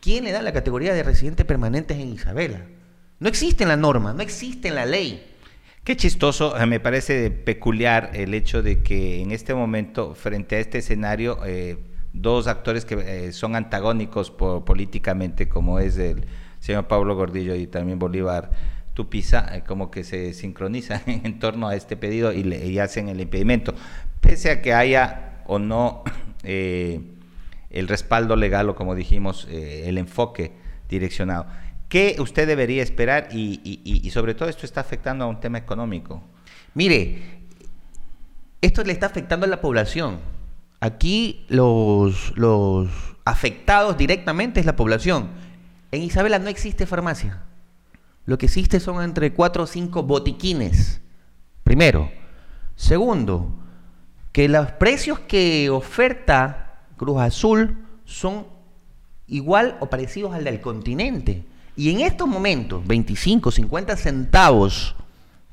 ¿Quién 0.00 0.24
le 0.24 0.32
da 0.32 0.42
la 0.42 0.52
categoría 0.52 0.94
de 0.94 1.02
residentes 1.02 1.44
permanentes 1.44 1.98
en 1.98 2.12
Isabela? 2.12 2.60
No 3.20 3.28
existe 3.28 3.66
la 3.66 3.76
norma, 3.76 4.12
no 4.12 4.22
existe 4.22 4.70
la 4.70 4.86
ley. 4.86 5.24
Qué 5.82 5.96
chistoso, 5.96 6.56
eh, 6.56 6.66
me 6.66 6.80
parece 6.80 7.30
peculiar 7.30 8.10
el 8.14 8.34
hecho 8.34 8.62
de 8.62 8.82
que 8.82 9.22
en 9.22 9.32
este 9.32 9.54
momento, 9.54 10.14
frente 10.14 10.56
a 10.56 10.58
este 10.60 10.78
escenario, 10.78 11.38
eh, 11.46 11.78
dos 12.12 12.46
actores 12.46 12.84
que 12.84 12.94
eh, 12.94 13.32
son 13.32 13.56
antagónicos 13.56 14.30
po- 14.30 14.64
políticamente, 14.64 15.48
como 15.48 15.78
es 15.78 15.96
el 15.98 16.26
señor 16.60 16.86
Pablo 16.88 17.16
Gordillo 17.16 17.54
y 17.54 17.66
también 17.66 17.98
Bolívar 17.98 18.50
Tupiza, 18.94 19.64
como 19.64 19.90
que 19.90 20.04
se 20.04 20.34
sincronizan 20.34 21.02
en 21.06 21.38
torno 21.38 21.68
a 21.68 21.74
este 21.74 21.96
pedido 21.96 22.32
y, 22.32 22.44
le, 22.44 22.80
hacen 22.80 23.08
el 23.08 23.20
impedimento, 23.20 23.74
pese 24.20 24.50
a 24.50 24.62
que 24.62 24.74
haya 24.74 25.42
o 25.46 25.58
no 25.58 26.04
el 26.44 27.88
respaldo 27.88 28.36
legal 28.36 28.68
o 28.68 28.74
como 28.76 28.94
dijimos, 28.94 29.48
el 29.50 29.98
enfoque 29.98 30.52
direccionado. 30.88 31.46
¿Qué 31.88 32.16
usted 32.18 32.46
debería 32.46 32.82
esperar 32.82 33.28
y, 33.32 34.08
sobre 34.12 34.34
todo 34.34 34.48
esto 34.48 34.66
está 34.66 34.80
afectando 34.80 35.24
a 35.24 35.28
un 35.28 35.40
tema 35.40 35.58
económico? 35.58 36.22
Mire, 36.74 37.40
esto 38.60 38.84
le 38.84 38.92
está 38.92 39.06
afectando 39.06 39.46
a 39.46 39.48
la 39.48 39.60
población. 39.60 40.20
Aquí 40.80 41.46
los, 41.48 42.36
los 42.36 42.88
afectados 43.24 43.96
directamente 43.96 44.60
es 44.60 44.66
la 44.66 44.76
población. 44.76 45.30
En 45.90 46.02
Isabela 46.02 46.38
no 46.38 46.48
existe 46.48 46.86
farmacia. 46.86 47.42
Lo 48.26 48.36
que 48.36 48.46
existe 48.46 48.78
son 48.78 49.02
entre 49.02 49.32
cuatro 49.32 49.62
o 49.62 49.66
cinco 49.66 50.02
botiquines. 50.02 51.00
Primero. 51.64 52.10
Segundo, 52.76 53.50
que 54.32 54.48
los 54.48 54.70
precios 54.72 55.18
que 55.20 55.68
oferta 55.70 56.84
Cruz 56.96 57.20
Azul 57.20 57.78
son 58.04 58.46
igual 59.26 59.76
o 59.80 59.88
parecidos 59.88 60.34
al 60.34 60.44
del 60.44 60.60
continente. 60.60 61.44
Y 61.78 61.92
en 61.92 62.00
estos 62.00 62.26
momentos, 62.26 62.84
25, 62.88 63.52
50 63.52 63.96
centavos 63.96 64.96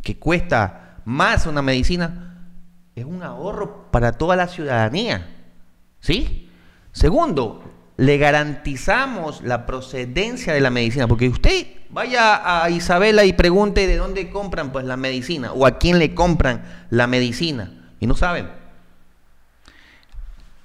que 0.01 0.17
cuesta 0.17 0.97
más 1.05 1.45
una 1.45 1.61
medicina, 1.61 2.49
es 2.95 3.05
un 3.05 3.21
ahorro 3.21 3.91
para 3.91 4.11
toda 4.11 4.35
la 4.35 4.47
ciudadanía. 4.47 5.29
¿Sí? 5.99 6.49
Segundo, 6.93 7.63
le 7.97 8.17
garantizamos 8.17 9.43
la 9.43 9.67
procedencia 9.67 10.51
de 10.51 10.61
la 10.61 10.71
medicina, 10.71 11.07
porque 11.07 11.29
usted 11.29 11.67
vaya 11.91 12.63
a 12.63 12.71
Isabela 12.71 13.23
y 13.23 13.33
pregunte 13.33 13.85
de 13.85 13.97
dónde 13.97 14.31
compran 14.31 14.71
pues 14.71 14.83
la 14.83 14.97
medicina 14.97 15.53
o 15.53 15.67
a 15.67 15.77
quién 15.77 15.99
le 15.99 16.15
compran 16.15 16.63
la 16.89 17.05
medicina 17.05 17.93
y 17.99 18.07
no 18.07 18.15
saben. 18.15 18.47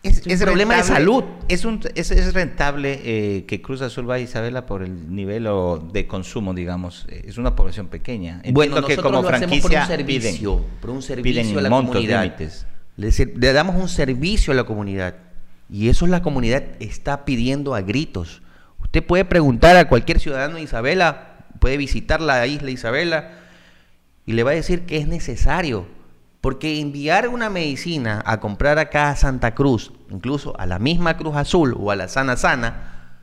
Es, 0.03 0.27
un 0.27 0.39
problema 0.39 0.77
de 0.77 0.83
salud. 0.83 1.25
Es, 1.49 1.65
un, 1.65 1.81
es, 1.95 2.33
rentable 2.33 3.01
eh, 3.05 3.45
que 3.45 3.61
Cruz 3.61 3.83
Azul 3.83 4.07
vaya 4.07 4.25
a 4.25 4.29
Isabela 4.29 4.65
por 4.65 4.83
el 4.83 5.15
nivel 5.15 5.47
de 5.93 6.07
consumo, 6.07 6.55
digamos. 6.55 7.07
Es 7.11 7.37
una 7.37 7.55
población 7.55 7.89
pequeña. 7.89 8.37
Entiendo 8.37 8.59
bueno, 8.59 8.87
que 8.87 8.97
como 8.97 9.23
franquicia 9.23 9.61
por 9.63 9.73
un 9.73 9.87
servicio, 9.87 10.65
por 10.81 10.91
un 10.91 11.03
servicio 11.03 11.59
a 11.59 11.63
la 11.63 11.69
comunidad. 11.69 12.35
Le, 12.97 13.11
le 13.11 13.53
damos 13.53 13.77
un 13.77 13.89
servicio 13.89 14.53
a 14.53 14.57
la 14.57 14.65
comunidad. 14.65 15.17
Y 15.69 15.89
eso 15.89 16.07
la 16.07 16.23
comunidad 16.23 16.65
está 16.81 17.25
pidiendo 17.25 17.75
a 17.75 17.83
gritos. 17.83 18.43
Usted 18.83 19.05
puede 19.05 19.25
preguntar 19.25 19.77
a 19.77 19.87
cualquier 19.89 20.19
ciudadano 20.19 20.57
de 20.57 20.63
Isabela, 20.63 21.45
puede 21.61 21.77
visitar 21.77 22.21
la 22.21 22.47
isla 22.47 22.71
Isabela 22.71 23.33
y 24.27 24.33
le 24.33 24.43
va 24.43 24.53
a 24.53 24.55
decir 24.55 24.87
que 24.87 24.97
es 24.97 25.07
necesario. 25.07 25.87
Porque 26.41 26.81
enviar 26.81 27.29
una 27.29 27.51
medicina 27.51 28.23
a 28.25 28.41
comprar 28.41 28.79
acá 28.79 29.11
a 29.11 29.17
Santa 29.17 29.55
Cruz, 29.55 29.93
incluso 30.11 30.59
a 30.59 30.67
la 30.67 30.79
misma 30.79 31.17
Cruz 31.17 31.37
Azul 31.37 31.77
o 31.79 31.91
a 31.91 31.97
la 31.97 32.09
Sana 32.09 32.37
Sana, 32.37 33.19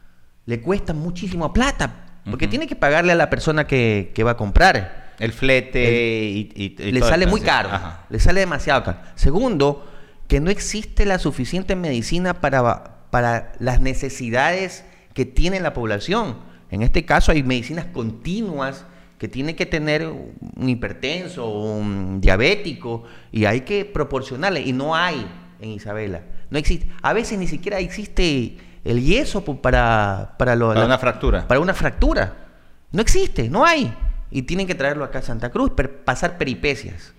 le 0.45 0.61
cuesta 0.61 0.93
muchísimo 0.93 1.51
plata. 1.51 2.03
Porque 2.29 2.47
tiene 2.47 2.67
que 2.67 2.75
pagarle 2.75 3.13
a 3.13 3.15
la 3.15 3.29
persona 3.29 3.67
que, 3.67 4.13
va 4.25 4.31
a 4.31 4.37
comprar. 4.37 5.15
El 5.19 5.31
flete 5.31 6.29
y, 6.29 6.75
Le 6.77 7.01
sale 7.01 7.25
muy 7.25 7.41
caro. 7.41 7.69
Le 8.09 8.19
sale 8.19 8.41
demasiado 8.41 8.83
caro. 8.83 8.99
Segundo, 9.15 9.89
que 10.27 10.39
no 10.39 10.51
existe 10.51 11.05
la 11.05 11.19
suficiente 11.19 11.75
medicina 11.75 12.35
para, 12.41 13.07
para 13.09 13.53
las 13.59 13.79
necesidades 13.79 14.83
que 15.13 15.25
tiene 15.25 15.59
la 15.59 15.73
población. 15.73 16.37
En 16.69 16.81
este 16.83 17.05
caso 17.05 17.31
hay 17.31 17.43
medicinas 17.43 17.85
continuas 17.85 18.85
que 19.17 19.27
tiene 19.27 19.55
que 19.55 19.65
tener 19.65 20.07
un 20.07 20.69
hipertenso, 20.69 21.49
un 21.49 22.21
diabético, 22.21 23.03
y 23.31 23.45
hay 23.45 23.61
que 23.61 23.85
proporcionarle, 23.85 24.61
y 24.61 24.73
no 24.73 24.95
hay 24.95 25.27
en 25.59 25.71
Isabela. 25.71 26.21
No 26.49 26.57
existe. 26.57 26.87
A 27.01 27.13
veces 27.13 27.37
ni 27.39 27.47
siquiera 27.47 27.79
existe 27.79 28.57
el 28.83 29.03
yeso 29.03 29.43
para, 29.43 30.35
para, 30.37 30.55
una 30.55 30.97
fractura. 30.97 31.47
Para 31.47 31.59
una 31.59 31.73
fractura. 31.73 32.47
No 32.91 33.01
existe, 33.01 33.49
no 33.49 33.65
hay. 33.65 33.93
Y 34.31 34.43
tienen 34.43 34.67
que 34.67 34.75
traerlo 34.75 35.03
acá 35.03 35.19
a 35.19 35.23
Santa 35.23 35.49
Cruz, 35.49 35.71
pasar 36.05 36.37
peripecias. 36.37 37.13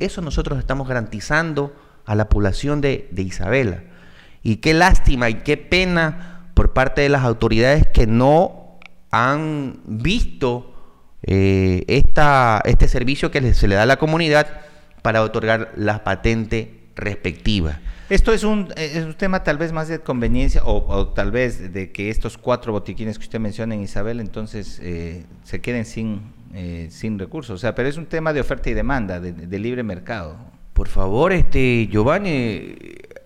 Eso 0.00 0.22
nosotros 0.22 0.58
estamos 0.58 0.88
garantizando 0.88 1.76
a 2.06 2.14
la 2.14 2.30
población 2.30 2.80
de, 2.80 3.10
Isabela. 3.16 3.82
Y 4.42 4.56
qué 4.56 4.72
lástima 4.72 5.28
y 5.28 5.34
qué 5.34 5.58
pena 5.58 6.50
por 6.54 6.72
parte 6.72 7.02
de 7.02 7.10
las 7.10 7.22
autoridades 7.22 7.86
que 7.86 8.06
no 8.06 8.78
han 9.10 9.80
visto 9.84 10.77
eh, 11.22 11.84
esta, 11.88 12.62
este 12.64 12.88
servicio 12.88 13.30
que 13.30 13.54
se 13.54 13.68
le 13.68 13.74
da 13.74 13.82
a 13.82 13.86
la 13.86 13.98
comunidad 13.98 14.60
para 15.02 15.22
otorgar 15.22 15.72
la 15.76 16.04
patente 16.04 16.74
respectiva. 16.96 17.80
Esto 18.10 18.32
es 18.32 18.42
un, 18.42 18.72
es 18.76 19.04
un 19.04 19.14
tema 19.14 19.44
tal 19.44 19.58
vez 19.58 19.72
más 19.72 19.88
de 19.88 20.00
conveniencia 20.00 20.62
o, 20.64 21.08
tal 21.08 21.30
vez 21.30 21.72
de 21.72 21.92
que 21.92 22.08
estos 22.08 22.38
cuatro 22.38 22.72
botiquines 22.72 23.18
que 23.18 23.24
usted 23.24 23.38
menciona 23.38 23.74
en 23.74 23.82
Isabel 23.82 24.20
entonces 24.20 24.80
eh, 24.82 25.24
se 25.44 25.60
queden 25.60 25.84
sin, 25.84 26.32
eh, 26.54 26.88
sin 26.90 27.18
recursos. 27.18 27.54
O 27.54 27.58
sea, 27.58 27.74
pero 27.74 27.88
es 27.88 27.98
un 27.98 28.06
tema 28.06 28.32
de 28.32 28.40
oferta 28.40 28.70
y 28.70 28.74
demanda, 28.74 29.20
de 29.20 29.58
libre 29.58 29.82
mercado. 29.82 30.36
Por 30.72 30.88
favor, 30.88 31.32
este 31.32 31.88
Giovanni, 31.90 32.76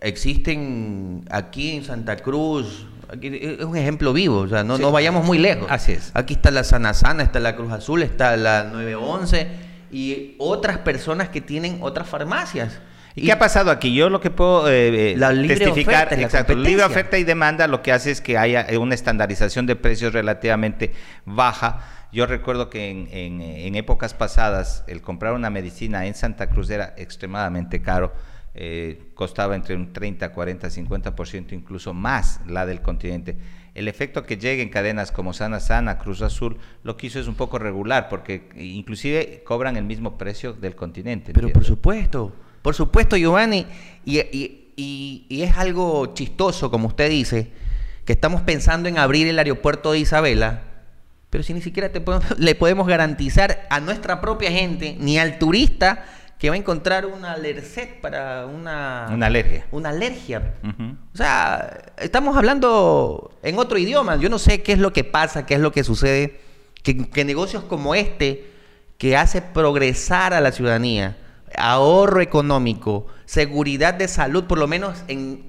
existen 0.00 1.22
aquí 1.30 1.76
en 1.76 1.84
Santa 1.84 2.16
Cruz, 2.16 2.86
es 3.20 3.64
un 3.64 3.76
ejemplo 3.76 4.12
vivo, 4.12 4.38
o 4.38 4.48
sea, 4.48 4.64
no, 4.64 4.78
no 4.78 4.92
vayamos 4.92 5.24
muy 5.24 5.38
lejos. 5.38 5.66
Así 5.70 5.92
es. 5.92 6.10
Aquí 6.14 6.34
está 6.34 6.50
la 6.50 6.64
Sana 6.64 6.94
Sana, 6.94 7.22
está 7.22 7.40
la 7.40 7.56
Cruz 7.56 7.72
Azul, 7.72 8.02
está 8.02 8.36
la 8.36 8.64
911 8.64 9.46
y 9.90 10.34
otras 10.38 10.78
personas 10.78 11.28
que 11.28 11.40
tienen 11.40 11.78
otras 11.80 12.08
farmacias. 12.08 12.80
¿Y, 13.14 13.26
qué 13.26 13.32
ha 13.32 13.38
pasado 13.38 13.70
aquí? 13.70 13.94
Yo 13.94 14.08
lo 14.08 14.20
que 14.20 14.30
puedo 14.30 14.70
eh, 14.70 15.12
eh, 15.12 15.46
testificar, 15.46 16.12
exacto, 16.14 16.54
la 16.54 16.62
libre 16.62 16.84
oferta 16.84 17.18
y 17.18 17.24
demanda 17.24 17.66
lo 17.66 17.82
que 17.82 17.92
hace 17.92 18.10
es 18.10 18.22
que 18.22 18.38
haya 18.38 18.66
una 18.80 18.94
estandarización 18.94 19.66
de 19.66 19.76
precios 19.76 20.14
relativamente 20.14 20.92
baja 21.26 22.02
yo 22.12 22.26
recuerdo 22.26 22.68
que 22.68 22.90
en, 22.90 23.74
épocas 23.74 24.12
pasadas 24.12 24.84
el 24.86 25.00
comprar 25.00 25.32
una 25.32 25.48
medicina 25.48 26.04
en 26.04 26.14
Santa 26.14 26.50
Cruz 26.50 26.68
era 26.68 26.92
extremadamente 26.98 27.80
caro. 27.80 28.12
Eh, 28.54 29.10
costaba 29.14 29.56
entre 29.56 29.74
un 29.74 29.94
30, 29.94 30.30
40, 30.32 30.68
50% 30.68 31.52
incluso 31.52 31.94
más 31.94 32.40
la 32.46 32.66
del 32.66 32.82
continente. 32.82 33.36
El 33.74 33.88
efecto 33.88 34.24
que 34.24 34.36
llegue 34.36 34.62
en 34.62 34.68
cadenas 34.68 35.10
como 35.10 35.32
Sana 35.32 35.58
Sana, 35.58 35.98
Cruz 35.98 36.20
Azul, 36.20 36.58
lo 36.82 36.98
que 36.98 37.06
hizo 37.06 37.18
es 37.18 37.26
un 37.26 37.34
poco 37.34 37.58
regular, 37.58 38.10
porque 38.10 38.50
inclusive 38.56 39.42
cobran 39.46 39.78
el 39.78 39.84
mismo 39.84 40.18
precio 40.18 40.52
del 40.52 40.76
continente. 40.76 41.32
Pero 41.32 41.48
por 41.48 41.64
supuesto, 41.64 42.34
por 42.60 42.74
supuesto, 42.74 43.16
Giovanni, 43.16 43.66
y, 44.04 44.20
y 44.76 45.42
es 45.42 45.56
algo 45.56 46.12
chistoso, 46.12 46.70
como 46.70 46.88
usted 46.88 47.08
dice, 47.08 47.50
que 48.04 48.12
estamos 48.12 48.42
pensando 48.42 48.88
en 48.90 48.98
abrir 48.98 49.26
el 49.28 49.38
aeropuerto 49.38 49.92
de 49.92 50.00
Isabela, 50.00 50.64
pero 51.30 51.42
si 51.42 51.54
ni 51.54 51.62
siquiera 51.62 51.90
te 51.90 52.02
le 52.38 52.54
podemos 52.54 52.86
garantizar 52.86 53.66
a 53.70 53.80
nuestra 53.80 54.20
propia 54.20 54.50
gente, 54.50 54.96
ni 55.00 55.18
al 55.18 55.38
turista, 55.38 56.04
que 56.42 56.50
va 56.50 56.56
a 56.56 56.58
encontrar 56.58 57.06
una 57.06 57.34
alercet 57.34 58.00
para 58.00 58.46
una... 58.46 59.06
Una 59.12 59.26
alergia. 59.26 59.64
Una 59.70 59.90
alergia. 59.90 60.54
O 61.14 61.16
sea, 61.16 61.92
estamos 61.98 62.36
hablando 62.36 63.30
en 63.44 63.60
otro 63.60 63.78
idioma. 63.78 64.16
Yo 64.16 64.28
no 64.28 64.40
sé 64.40 64.60
qué 64.60 64.72
es 64.72 64.80
lo 64.80 64.92
que 64.92 65.04
pasa, 65.04 65.46
qué 65.46 65.54
es 65.54 65.60
lo 65.60 65.70
que 65.70 65.84
sucede. 65.84 66.40
Que, 66.82 67.08
que 67.08 67.24
negocios 67.24 67.62
como 67.62 67.94
este, 67.94 68.50
que 68.98 69.16
hace 69.16 69.40
progresar 69.40 70.34
a 70.34 70.40
la 70.40 70.50
ciudadanía, 70.50 71.16
ahorro 71.56 72.20
económico, 72.20 73.06
seguridad 73.24 73.94
de 73.94 74.08
salud, 74.08 74.42
por 74.42 74.58
lo 74.58 74.66
menos 74.66 75.04
en 75.06 75.44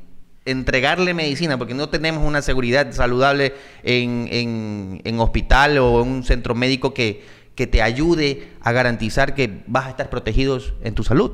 entregarle 0.46 1.16
medicina, 1.16 1.58
porque 1.58 1.74
no 1.74 1.90
tenemos 1.90 2.24
una 2.24 2.44
seguridad 2.44 2.92
saludable 2.92 3.56
en, 3.82 5.02
en, 5.04 5.20
hospital 5.20 5.80
o 5.80 6.04
en 6.04 6.08
un 6.08 6.24
centro 6.24 6.54
médico 6.54 6.94
que, 6.94 7.24
que, 7.56 7.68
te 7.68 7.82
ayude 7.82 8.52
a 8.62 8.72
garantizar 8.72 9.36
que 9.36 9.64
vas 9.68 9.88
a 9.88 9.90
estar 9.90 10.10
protegidos 10.10 10.74
en 10.82 10.96
tu 10.96 11.04
salud. 11.04 11.32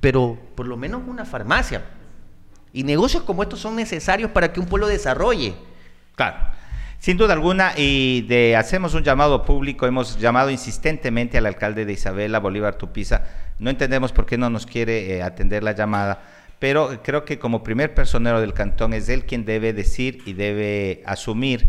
Pero 0.00 0.38
por 0.54 0.66
lo 0.66 0.76
menos 0.76 1.02
una 1.06 1.24
farmacia. 1.24 1.84
Y 2.72 2.84
negocios 2.84 3.22
como 3.22 3.42
estos 3.42 3.60
son 3.60 3.76
necesarios 3.76 4.30
para 4.30 4.52
que 4.52 4.60
un 4.60 4.66
pueblo 4.66 4.86
desarrolle. 4.86 5.54
Claro. 6.14 6.36
Sin 6.98 7.16
duda 7.16 7.34
alguna, 7.34 7.72
y 7.76 8.22
de 8.22 8.56
hacemos 8.56 8.94
un 8.94 9.04
llamado 9.04 9.44
público, 9.44 9.86
hemos 9.86 10.18
llamado 10.18 10.50
insistentemente 10.50 11.38
al 11.38 11.46
alcalde 11.46 11.84
de 11.84 11.92
Isabela, 11.92 12.40
Bolívar 12.40 12.76
Tupiza. 12.76 13.22
No 13.58 13.70
entendemos 13.70 14.12
por 14.12 14.26
qué 14.26 14.38
no 14.38 14.50
nos 14.50 14.66
quiere 14.66 15.16
eh, 15.16 15.22
atender 15.22 15.62
la 15.62 15.72
llamada 15.72 16.22
pero 16.58 17.02
creo 17.02 17.24
que 17.24 17.38
como 17.38 17.62
primer 17.62 17.94
personero 17.94 18.40
del 18.40 18.54
cantón 18.54 18.94
es 18.94 19.08
él 19.08 19.26
quien 19.26 19.44
debe 19.44 19.72
decir 19.72 20.22
y 20.24 20.32
debe 20.32 21.02
asumir 21.04 21.68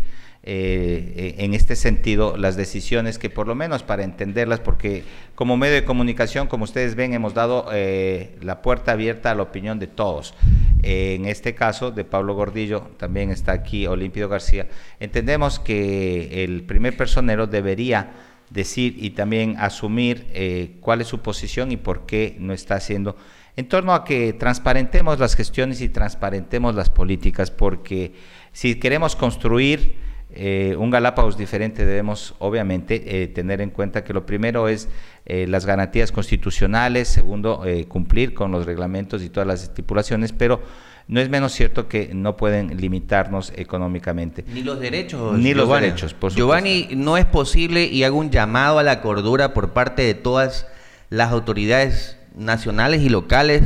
eh, 0.50 1.34
en 1.44 1.52
este 1.52 1.76
sentido 1.76 2.38
las 2.38 2.56
decisiones 2.56 3.18
que 3.18 3.28
por 3.28 3.46
lo 3.46 3.54
menos 3.54 3.82
para 3.82 4.02
entenderlas, 4.02 4.60
porque 4.60 5.04
como 5.34 5.58
medio 5.58 5.74
de 5.74 5.84
comunicación, 5.84 6.46
como 6.46 6.64
ustedes 6.64 6.94
ven, 6.94 7.12
hemos 7.12 7.34
dado 7.34 7.66
eh, 7.70 8.34
la 8.40 8.62
puerta 8.62 8.92
abierta 8.92 9.30
a 9.30 9.34
la 9.34 9.42
opinión 9.42 9.78
de 9.78 9.88
todos. 9.88 10.34
En 10.82 11.26
este 11.26 11.54
caso 11.54 11.90
de 11.90 12.04
Pablo 12.04 12.34
Gordillo, 12.34 12.88
también 12.96 13.30
está 13.30 13.52
aquí 13.52 13.86
Olímpido 13.86 14.30
García. 14.30 14.68
Entendemos 15.00 15.58
que 15.58 16.44
el 16.44 16.62
primer 16.62 16.96
personero 16.96 17.46
debería 17.46 18.12
decir 18.48 18.96
y 18.96 19.10
también 19.10 19.56
asumir 19.58 20.28
eh, 20.32 20.76
cuál 20.80 21.02
es 21.02 21.08
su 21.08 21.18
posición 21.18 21.72
y 21.72 21.76
por 21.76 22.06
qué 22.06 22.36
no 22.38 22.54
está 22.54 22.76
haciendo 22.76 23.16
en 23.54 23.68
torno 23.68 23.92
a 23.92 24.04
que 24.04 24.32
transparentemos 24.32 25.18
las 25.18 25.34
gestiones 25.34 25.80
y 25.80 25.88
transparentemos 25.88 26.76
las 26.76 26.90
políticas, 26.90 27.50
porque 27.50 28.12
si 28.52 28.76
queremos 28.76 29.16
construir 29.16 30.07
eh, 30.38 30.76
un 30.76 30.90
Galápagos 30.90 31.36
diferente 31.36 31.84
debemos 31.84 32.34
obviamente 32.38 33.22
eh, 33.22 33.28
tener 33.28 33.60
en 33.60 33.70
cuenta 33.70 34.04
que 34.04 34.12
lo 34.12 34.24
primero 34.24 34.68
es 34.68 34.88
las 35.26 35.66
garantías 35.66 36.10
constitucionales, 36.10 37.06
segundo, 37.06 37.62
cumplir 37.88 38.32
con 38.32 38.50
los 38.50 38.64
reglamentos 38.64 39.22
y 39.22 39.28
todas 39.28 39.46
las 39.46 39.62
estipulaciones, 39.62 40.32
pero 40.32 40.62
no 41.08 41.20
es 41.20 41.28
menos 41.28 41.52
cierto 41.52 41.88
que 41.88 42.12
no 42.14 42.36
pueden 42.38 42.78
limitarnos 42.78 43.52
económicamente. 43.56 44.44
Ni 44.52 44.62
los 44.62 44.78
derechos. 44.78 45.38
Ni 45.38 45.52
los 45.52 45.68
derechos, 45.68 46.14
por 46.14 46.30
supuesto. 46.30 46.38
Giovanni, 46.38 46.88
no 46.94 47.16
es 47.16 47.26
posible 47.26 47.84
y 47.84 48.04
hago 48.04 48.18
un 48.18 48.30
llamado 48.30 48.78
a 48.78 48.82
la 48.82 49.00
cordura 49.02 49.52
por 49.52 49.74
parte 49.74 50.02
de 50.02 50.14
todas 50.14 50.66
las 51.10 51.32
autoridades 51.32 52.18
nacionales 52.34 53.02
y 53.02 53.08
locales 53.08 53.62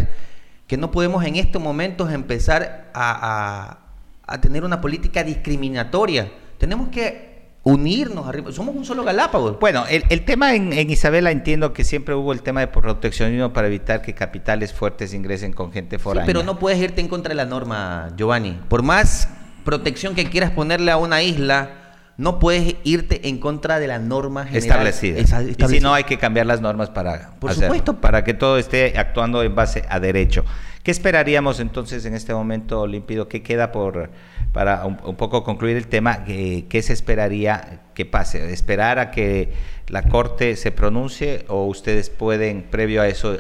que 0.66 0.76
no 0.76 0.90
podemos 0.90 1.24
en 1.24 1.36
estos 1.36 1.60
momentos 1.60 2.12
empezar 2.12 2.90
a, 2.94 3.78
a 4.26 4.40
tener 4.40 4.64
una 4.64 4.80
política 4.80 5.24
discriminatoria. 5.24 6.30
Tenemos 6.62 6.90
que 6.90 7.56
unirnos 7.64 8.28
arriba. 8.28 8.52
Somos 8.52 8.76
un 8.76 8.84
solo 8.84 9.02
Galápagos. 9.02 9.58
Bueno, 9.58 9.84
el, 9.88 10.24
tema 10.24 10.54
en, 10.54 10.72
Isabela 10.88 11.32
entiendo 11.32 11.72
que 11.72 11.82
siempre 11.82 12.14
hubo 12.14 12.32
el 12.32 12.42
tema 12.42 12.60
de 12.60 12.68
proteccionismo 12.68 13.52
para 13.52 13.66
evitar 13.66 14.00
que 14.00 14.14
capitales 14.14 14.72
fuertes 14.72 15.12
ingresen 15.12 15.54
con 15.54 15.72
gente 15.72 15.98
foránea. 15.98 16.24
pero 16.24 16.44
no 16.44 16.60
puedes 16.60 16.80
irte 16.80 17.00
en 17.00 17.08
contra 17.08 17.30
de 17.30 17.34
la 17.34 17.46
norma, 17.46 18.10
Giovanni. 18.16 18.60
Por 18.68 18.84
más 18.84 19.28
protección 19.64 20.14
que 20.14 20.30
quieras 20.30 20.52
ponerle 20.52 20.92
a 20.92 20.98
una 20.98 21.20
isla, 21.24 21.70
no 22.16 22.38
puedes 22.38 22.76
irte 22.84 23.28
en 23.28 23.38
contra 23.38 23.80
de 23.80 23.88
la 23.88 23.98
norma 23.98 24.44
general 24.44 24.86
establecida. 24.86 25.42
Y 25.58 25.68
si 25.68 25.80
no, 25.80 25.94
hay 25.94 26.04
que 26.04 26.16
cambiar 26.16 26.46
las 26.46 26.60
normas 26.60 26.90
para, 26.90 27.32
Por 27.40 27.54
supuesto. 27.54 28.00
para 28.00 28.22
que 28.22 28.34
todo 28.34 28.56
esté 28.56 28.96
actuando 28.96 29.42
en 29.42 29.56
base 29.56 29.84
a 29.88 29.98
derecho. 29.98 30.44
¿Qué 30.82 30.90
esperaríamos 30.90 31.60
entonces 31.60 32.04
en 32.06 32.14
este 32.14 32.34
momento, 32.34 32.88
Límpido? 32.88 33.28
¿Qué 33.28 33.42
queda 33.42 33.70
por 33.70 34.10
para 34.52 34.84
un, 34.84 34.96
poco 34.96 35.44
concluir 35.44 35.76
el 35.76 35.86
tema? 35.86 36.24
¿qué, 36.24 36.82
se 36.82 36.92
esperaría 36.92 37.82
que 37.94 38.04
pase? 38.04 38.52
¿Esperar 38.52 38.98
a 38.98 39.12
que 39.12 39.52
la 39.86 40.02
Corte 40.02 40.56
se 40.56 40.72
pronuncie 40.72 41.44
o 41.46 41.66
ustedes 41.66 42.10
pueden, 42.10 42.64
previo 42.64 43.00
a 43.00 43.06
eso, 43.06 43.36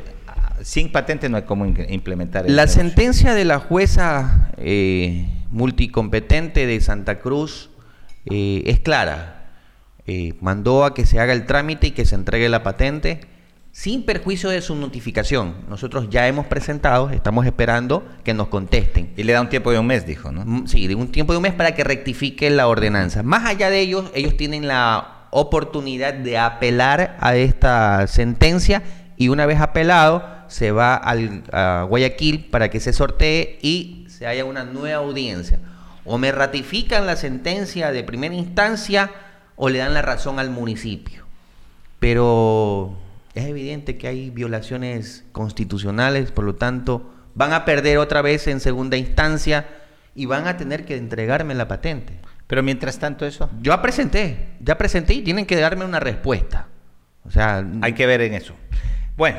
sin 0.62 0.92
patente 0.92 1.28
no 1.28 1.36
hay 1.36 1.42
cómo 1.42 1.66
implementar 1.66 2.48
La 2.48 2.68
sentencia 2.68 3.34
de 3.34 3.44
la 3.44 3.58
jueza 3.58 4.52
eh, 4.58 5.26
multicompetente 5.50 6.66
de 6.66 6.80
Santa 6.80 7.18
Cruz 7.18 7.70
eh, 8.26 8.62
es 8.66 8.78
clara. 8.78 9.50
Eh, 10.06 10.34
mandó 10.40 10.84
a 10.84 10.94
que 10.94 11.06
se 11.06 11.18
haga 11.18 11.32
el 11.32 11.46
trámite 11.46 11.88
y 11.88 11.90
que 11.90 12.04
se 12.04 12.14
entregue 12.14 12.48
la 12.48 12.62
patente 12.62 13.31
sin 13.72 14.04
perjuicio 14.04 14.50
de 14.50 14.60
su 14.60 14.76
notificación. 14.76 15.54
Nosotros 15.68 16.08
ya 16.10 16.28
hemos 16.28 16.46
presentado, 16.46 17.08
estamos 17.08 17.46
esperando 17.46 18.06
que 18.22 18.34
nos 18.34 18.48
contesten. 18.48 19.14
Y 19.16 19.22
le 19.22 19.32
da 19.32 19.40
un 19.40 19.48
tiempo 19.48 19.72
de 19.72 19.78
un 19.78 19.86
mes, 19.86 20.06
dijo, 20.06 20.30
¿no? 20.30 20.44
Mm, 20.44 20.66
sí, 20.66 20.86
de 20.86 20.94
un 20.94 21.10
tiempo 21.10 21.32
de 21.32 21.38
un 21.38 21.42
mes 21.42 21.54
para 21.54 21.74
que 21.74 21.82
rectifique 21.82 22.50
la 22.50 22.68
ordenanza. 22.68 23.22
Más 23.22 23.46
allá 23.46 23.70
de 23.70 23.80
ellos, 23.80 24.10
ellos 24.14 24.36
tienen 24.36 24.68
la 24.68 25.26
oportunidad 25.30 26.12
de 26.12 26.36
apelar 26.36 27.16
a 27.18 27.34
esta 27.36 28.06
sentencia 28.06 28.82
y 29.16 29.28
una 29.28 29.46
vez 29.46 29.58
apelado 29.60 30.22
se 30.48 30.70
va 30.70 30.94
al, 30.94 31.42
a 31.50 31.86
Guayaquil 31.88 32.44
para 32.50 32.68
que 32.68 32.78
se 32.78 32.92
sortee 32.92 33.58
y 33.62 34.04
se 34.10 34.26
haya 34.26 34.44
una 34.44 34.64
nueva 34.64 34.98
audiencia. 34.98 35.58
O 36.04 36.18
me 36.18 36.30
ratifican 36.30 37.06
la 37.06 37.16
sentencia 37.16 37.90
de 37.90 38.04
primera 38.04 38.34
instancia 38.34 39.10
o 39.56 39.70
le 39.70 39.78
dan 39.78 39.94
la 39.94 40.02
razón 40.02 40.38
al 40.38 40.50
municipio. 40.50 41.24
Pero 41.98 42.98
es 43.34 43.46
evidente 43.46 43.96
que 43.96 44.08
hay 44.08 44.30
violaciones 44.30 45.24
constitucionales, 45.32 46.30
por 46.32 46.44
lo 46.44 46.54
tanto, 46.54 47.10
van 47.34 47.52
a 47.52 47.64
perder 47.64 47.98
otra 47.98 48.22
vez 48.22 48.46
en 48.46 48.60
segunda 48.60 48.96
instancia 48.96 49.66
y 50.14 50.26
van 50.26 50.46
a 50.46 50.56
tener 50.56 50.84
que 50.84 50.96
entregarme 50.96 51.54
la 51.54 51.68
patente. 51.68 52.18
Pero 52.46 52.62
mientras 52.62 52.98
tanto 52.98 53.24
eso... 53.24 53.48
Yo 53.62 53.80
presenté, 53.80 54.50
ya 54.60 54.76
presenté 54.76 55.14
y 55.14 55.22
tienen 55.22 55.46
que 55.46 55.56
darme 55.56 55.84
una 55.84 56.00
respuesta. 56.00 56.68
O 57.24 57.30
sea... 57.30 57.66
Hay 57.80 57.94
que 57.94 58.06
ver 58.06 58.20
en 58.20 58.34
eso. 58.34 58.54
Bueno, 59.16 59.38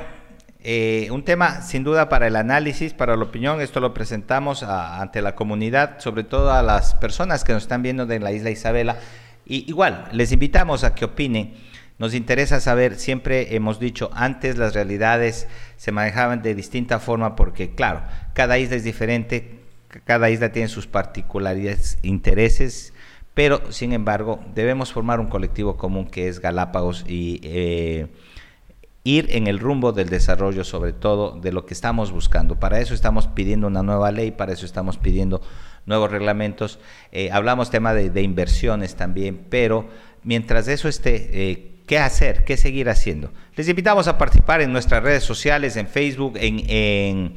eh, 0.61 1.09
un 1.11 1.23
tema 1.23 1.61
sin 1.61 1.83
duda 1.83 2.09
para 2.09 2.25
el 2.25 2.35
análisis, 2.35 2.93
para 2.93 3.15
la 3.15 3.23
opinión, 3.23 3.61
esto 3.61 3.79
lo 3.79 3.93
presentamos 3.93 4.63
ante 4.63 5.21
la 5.21 5.35
comunidad, 5.35 5.99
sobre 5.99 6.23
todo 6.23 6.51
a 6.51 6.63
las 6.63 6.95
personas 6.95 7.43
que 7.43 7.53
nos 7.53 7.63
están 7.63 7.83
viendo 7.83 8.07
de 8.07 8.19
la 8.19 8.31
isla 8.31 8.49
Isabela. 8.49 8.97
Y 9.45 9.69
igual, 9.69 10.05
les 10.11 10.31
invitamos 10.31 10.83
a 10.83 10.95
que 10.95 11.05
opinen 11.05 11.53
nos 11.99 12.13
interesa 12.13 12.59
saber, 12.59 12.95
siempre 12.95 13.55
hemos 13.55 13.79
dicho, 13.79 14.09
antes 14.13 14.57
las 14.57 14.73
realidades 14.73 15.47
se 15.77 15.91
manejaban 15.91 16.41
de 16.41 16.55
distinta 16.55 16.99
forma 16.99 17.35
porque, 17.35 17.75
claro, 17.75 18.01
cada 18.33 18.57
isla 18.57 18.75
es 18.75 18.83
diferente, 18.83 19.59
cada 20.05 20.29
isla 20.29 20.51
tiene 20.51 20.67
sus 20.67 20.87
particularidades, 20.87 21.99
intereses, 22.01 22.93
pero 23.33 23.71
sin 23.71 23.93
embargo 23.93 24.39
debemos 24.53 24.91
formar 24.91 25.19
un 25.19 25.27
colectivo 25.27 25.77
común 25.77 26.07
que 26.07 26.27
es 26.27 26.39
Galápagos 26.39 27.05
y 27.07 27.39
eh, 27.43 28.07
ir 29.03 29.27
en 29.31 29.47
el 29.47 29.59
rumbo 29.59 29.91
del 29.91 30.09
desarrollo, 30.09 30.63
sobre 30.63 30.93
todo 30.93 31.39
de 31.39 31.51
lo 31.51 31.65
que 31.65 31.73
estamos 31.73 32.11
buscando. 32.11 32.59
Para 32.59 32.79
eso 32.79 32.93
estamos 32.93 33.27
pidiendo 33.27 33.67
una 33.67 33.83
nueva 33.83 34.11
ley, 34.11 34.31
para 34.31 34.53
eso 34.53 34.65
estamos 34.65 34.97
pidiendo 34.97 35.41
nuevos 35.85 36.11
reglamentos. 36.11 36.79
Eh, 37.11 37.29
hablamos 37.31 37.69
tema 37.69 37.93
de, 37.93 38.21
inversiones 38.21 38.95
también, 38.95 39.45
pero 39.49 39.87
mientras 40.23 40.67
eso 40.67 40.87
esté, 40.87 41.29
eh, 41.33 41.72
qué 41.85 41.99
hacer, 41.99 42.43
qué 42.43 42.57
seguir 42.57 42.89
haciendo. 42.89 43.31
Les 43.55 43.67
invitamos 43.69 44.07
a 44.07 44.17
participar 44.17 44.61
en 44.61 44.71
nuestras 44.71 45.03
redes 45.03 45.23
sociales, 45.23 45.75
en 45.75 45.87
Facebook, 45.87 46.33
en, 46.37 47.35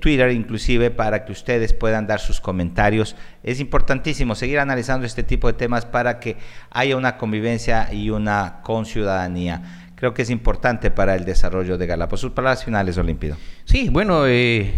Twitter 0.00 0.32
inclusive, 0.32 0.90
para 0.90 1.24
que 1.24 1.30
ustedes 1.30 1.72
puedan 1.72 2.06
dar 2.06 2.18
sus 2.18 2.40
comentarios. 2.40 3.14
Es 3.44 3.60
importantísimo 3.60 4.34
seguir 4.34 4.58
analizando 4.58 5.06
este 5.06 5.22
tipo 5.22 5.46
de 5.46 5.52
temas 5.52 5.86
para 5.86 6.18
que 6.18 6.36
haya 6.70 6.96
una 6.96 7.16
convivencia 7.16 7.92
y 7.92 8.10
una 8.10 8.62
conciudadanía. 8.62 9.90
Creo 9.94 10.12
que 10.12 10.22
es 10.22 10.30
importante 10.30 10.90
para 10.90 11.14
el 11.14 11.24
desarrollo 11.24 11.78
de 11.78 11.86
Galápagos. 11.86 12.20
Sus 12.20 12.32
palabras 12.32 12.64
finales, 12.64 12.98
Olímpido. 12.98 13.36
Sí, 13.64 13.90
bueno, 13.90 14.26
eh, 14.26 14.72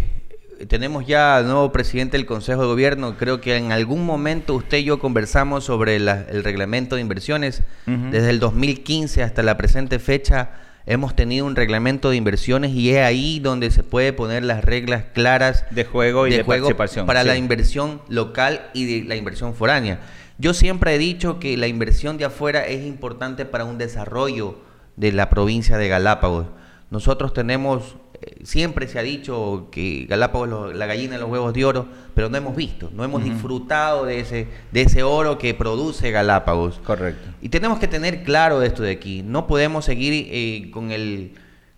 tenemos 0.66 1.06
ya 1.06 1.42
nuevo 1.42 1.72
presidente 1.72 2.16
del 2.16 2.26
Consejo 2.26 2.62
de 2.62 2.68
Gobierno. 2.68 3.16
Creo 3.16 3.40
que 3.40 3.56
en 3.56 3.72
algún 3.72 4.06
momento 4.06 4.54
usted 4.54 4.78
y 4.78 4.84
yo 4.84 4.98
conversamos 4.98 5.64
sobre 5.64 5.96
el 5.96 6.44
reglamento 6.44 6.96
de 6.96 7.02
inversiones. 7.02 7.62
Desde 7.86 8.30
el 8.30 8.38
2015 8.38 9.22
hasta 9.22 9.42
la 9.42 9.56
presente 9.56 9.98
fecha 9.98 10.50
hemos 10.86 11.14
tenido 11.14 11.46
un 11.46 11.56
reglamento 11.56 12.10
de 12.10 12.16
inversiones 12.16 12.72
y 12.72 12.90
es 12.90 13.04
ahí 13.04 13.38
donde 13.38 13.70
se 13.70 13.82
puede 13.82 14.12
poner 14.12 14.44
las 14.44 14.64
reglas 14.64 15.04
claras 15.12 15.64
de 15.70 15.84
juego 15.84 16.26
y 16.26 16.30
de, 16.30 16.44
participación 16.44 17.06
para 17.06 17.24
la 17.24 17.36
inversión 17.36 18.02
local 18.08 18.68
y 18.74 19.00
de 19.00 19.08
la 19.08 19.16
inversión 19.16 19.54
foránea. 19.54 20.00
Yo 20.38 20.54
siempre 20.54 20.94
he 20.94 20.98
dicho 20.98 21.38
que 21.38 21.56
la 21.56 21.68
inversión 21.68 22.18
de 22.18 22.24
afuera 22.24 22.66
es 22.66 22.84
importante 22.84 23.44
para 23.44 23.64
un 23.64 23.78
desarrollo 23.78 24.58
de 24.96 25.12
la 25.12 25.28
provincia 25.28 25.78
de 25.78 25.88
Galápagos. 25.88 26.46
Nosotros 26.90 27.32
tenemos 27.32 27.96
siempre 28.44 28.88
se 28.88 28.98
ha 28.98 29.02
dicho 29.02 29.68
que 29.70 30.06
Galápagos 30.08 30.74
la 30.74 30.86
gallina 30.86 31.14
de 31.14 31.20
los 31.20 31.30
huevos 31.30 31.52
de 31.52 31.64
oro, 31.64 31.86
pero 32.14 32.28
no 32.28 32.36
hemos 32.36 32.56
visto, 32.56 32.90
no 32.94 33.04
hemos 33.04 33.24
disfrutado 33.24 34.04
de 34.04 34.20
ese, 34.20 34.48
de 34.70 34.82
ese 34.82 35.02
oro 35.02 35.38
que 35.38 35.54
produce 35.54 36.10
Galápagos. 36.10 36.80
Correcto. 36.84 37.30
Y 37.40 37.48
tenemos 37.48 37.78
que 37.78 37.88
tener 37.88 38.24
claro 38.24 38.62
esto 38.62 38.82
de 38.82 38.92
aquí. 38.92 39.22
No 39.22 39.46
podemos 39.46 39.84
seguir 39.84 40.28
eh, 40.30 40.70
con 40.70 40.90
el 40.90 41.34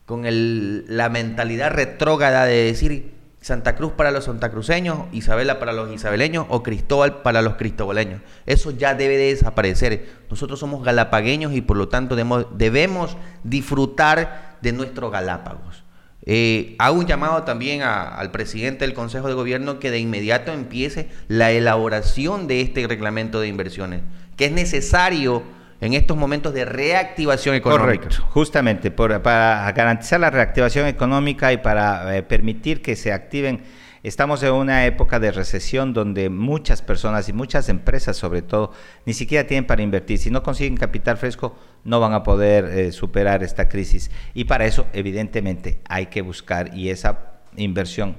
con 0.07 0.26
el, 0.26 0.85
la 0.88 1.09
mentalidad 1.09 1.70
retrógrada 1.70 2.44
de 2.44 2.64
decir 2.64 3.14
Santa 3.40 3.76
Cruz 3.76 3.92
para 3.92 4.11
los 4.11 4.24
santacruceños, 4.24 5.00
Isabela 5.12 5.59
para 5.59 5.72
los 5.72 5.92
isabeleños 5.92 6.46
o 6.48 6.62
Cristóbal 6.62 7.22
para 7.22 7.42
los 7.42 7.57
cristoboleños. 7.57 8.22
Eso 8.46 8.70
ya 8.70 8.94
debe 8.94 9.16
de 9.16 9.26
desaparecer. 9.26 10.09
Nosotros 10.30 10.59
somos 10.59 10.83
galapagueños 10.83 11.52
y 11.52 11.61
por 11.61 11.76
lo 11.76 11.88
tanto 11.88 12.16
debemos, 12.16 12.46
debemos 12.57 13.16
disfrutar 13.42 14.57
de 14.62 14.72
nuestro 14.72 15.11
Galápagos. 15.11 15.84
Eh, 16.27 16.75
hago 16.79 16.99
un 16.99 17.07
llamado 17.07 17.43
también 17.43 17.83
al 17.83 18.31
presidente 18.31 18.87
del 18.87 18.95
Consejo 18.95 19.29
de 19.29 19.35
Gobierno 19.35 19.79
que 19.79 19.91
de 19.91 19.99
inmediato 19.99 20.53
empiece 20.53 21.09
la 21.29 21.51
elaboración 21.51 22.47
de 22.47 22.63
este 22.63 22.87
reglamento 22.87 23.41
de 23.41 23.49
inversiones, 23.49 24.01
que 24.37 24.47
es 24.47 24.53
necesario 24.53 25.43
en 25.83 25.93
estos 25.93 26.17
momentos 26.17 26.55
de 26.55 26.65
reactivación 26.65 27.55
económica. 27.55 27.85
Correcto, 27.85 28.25
justamente 28.31 28.91
para 28.91 29.71
garantizar 29.73 30.19
la 30.19 30.31
reactivación 30.31 30.87
económica 30.87 31.53
y 31.53 31.59
para 31.59 32.17
eh, 32.17 32.23
permitir 32.23 32.81
que 32.81 32.97
se 32.97 33.13
activen 33.13 33.61
Estamos 34.05 34.43
en 34.43 34.53
una 34.53 34.85
época 34.85 35.19
de 35.19 35.33
recesión 35.33 35.95
donde 35.95 36.29
muchas 36.29 36.83
personas 36.83 37.31
y 37.31 37.33
muchas 37.33 37.71
empresas 37.71 38.19
sobre 38.19 38.43
todo 38.43 38.71
ni 39.07 39.14
siquiera 39.14 39.47
tienen 39.47 39.67
para 39.67 39.81
invertir. 39.81 40.19
Si 40.19 40.31
no 40.31 40.43
consiguen 40.43 40.77
capital 40.77 41.17
fresco 41.17 41.57
no 41.85 42.01
van 42.01 42.12
a 42.12 42.23
poder 42.23 42.67
eh, 42.67 42.93
superar 42.93 43.43
esta 43.43 43.67
crisis 43.67 44.11
y 44.35 44.45
para 44.45 44.67
eso 44.67 44.87
evidentemente 44.93 45.81
hay 45.88 46.07
que 46.07 46.21
buscar 46.21 46.77
y 46.77 46.90
esa 46.90 47.40
inversión 47.57 48.19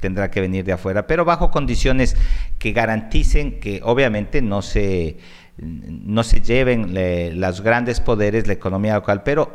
tendrá 0.00 0.30
que 0.30 0.42
venir 0.42 0.66
de 0.66 0.72
afuera, 0.72 1.06
pero 1.06 1.24
bajo 1.24 1.50
condiciones 1.50 2.14
que 2.58 2.72
garanticen 2.72 3.58
que 3.58 3.80
obviamente 3.82 4.42
no 4.42 4.60
se, 4.60 5.16
no 5.56 6.24
se 6.24 6.42
lleven 6.42 7.40
los 7.40 7.62
grandes 7.62 8.00
poderes, 8.00 8.46
la 8.46 8.52
economía 8.52 8.96
local, 8.96 9.22
pero 9.22 9.54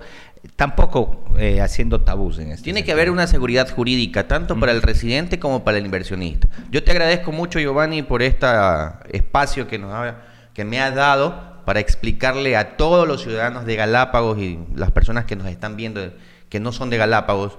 tampoco 0.56 1.23
eh, 1.38 1.62
haciendo 1.62 2.01
tabús 2.01 2.39
en 2.39 2.51
esto. 2.51 2.63
Tiene 2.63 2.84
que 2.84 2.91
haber 2.91 3.12
una 3.12 3.27
seguridad 3.27 3.69
jurídica, 3.69 4.27
tanto 4.27 4.60
para 4.60 4.71
el 4.71 4.82
residente 4.82 5.39
como 5.39 5.63
para 5.63 5.77
el 5.77 5.86
inversionista. 5.86 6.47
Yo 6.69 6.84
te 6.84 6.91
agradezco 6.91 7.32
mucho, 7.32 7.60
Giovanni, 7.60 8.01
por 8.01 8.21
este 8.21 8.47
espacio 9.12 9.67
que, 9.67 9.77
nos 9.77 10.13
que 10.54 10.65
me 10.65 10.80
has 10.80 10.95
dado 10.95 11.63
para 11.65 11.80
explicarle 11.80 12.58
a 12.58 12.75
todos 12.75 13.08
los 13.08 13.21
ciudadanos 13.21 13.65
de 13.65 13.75
Galápagos 13.75 14.39
y 14.39 14.60
las 14.75 14.91
personas 14.91 15.25
que 15.25 15.36
nos 15.36 15.47
están 15.47 15.75
viendo 15.75 16.12
que 16.49 16.60
no 16.60 16.71
son 16.71 16.89
de 16.89 16.97
Galápagos, 16.97 17.58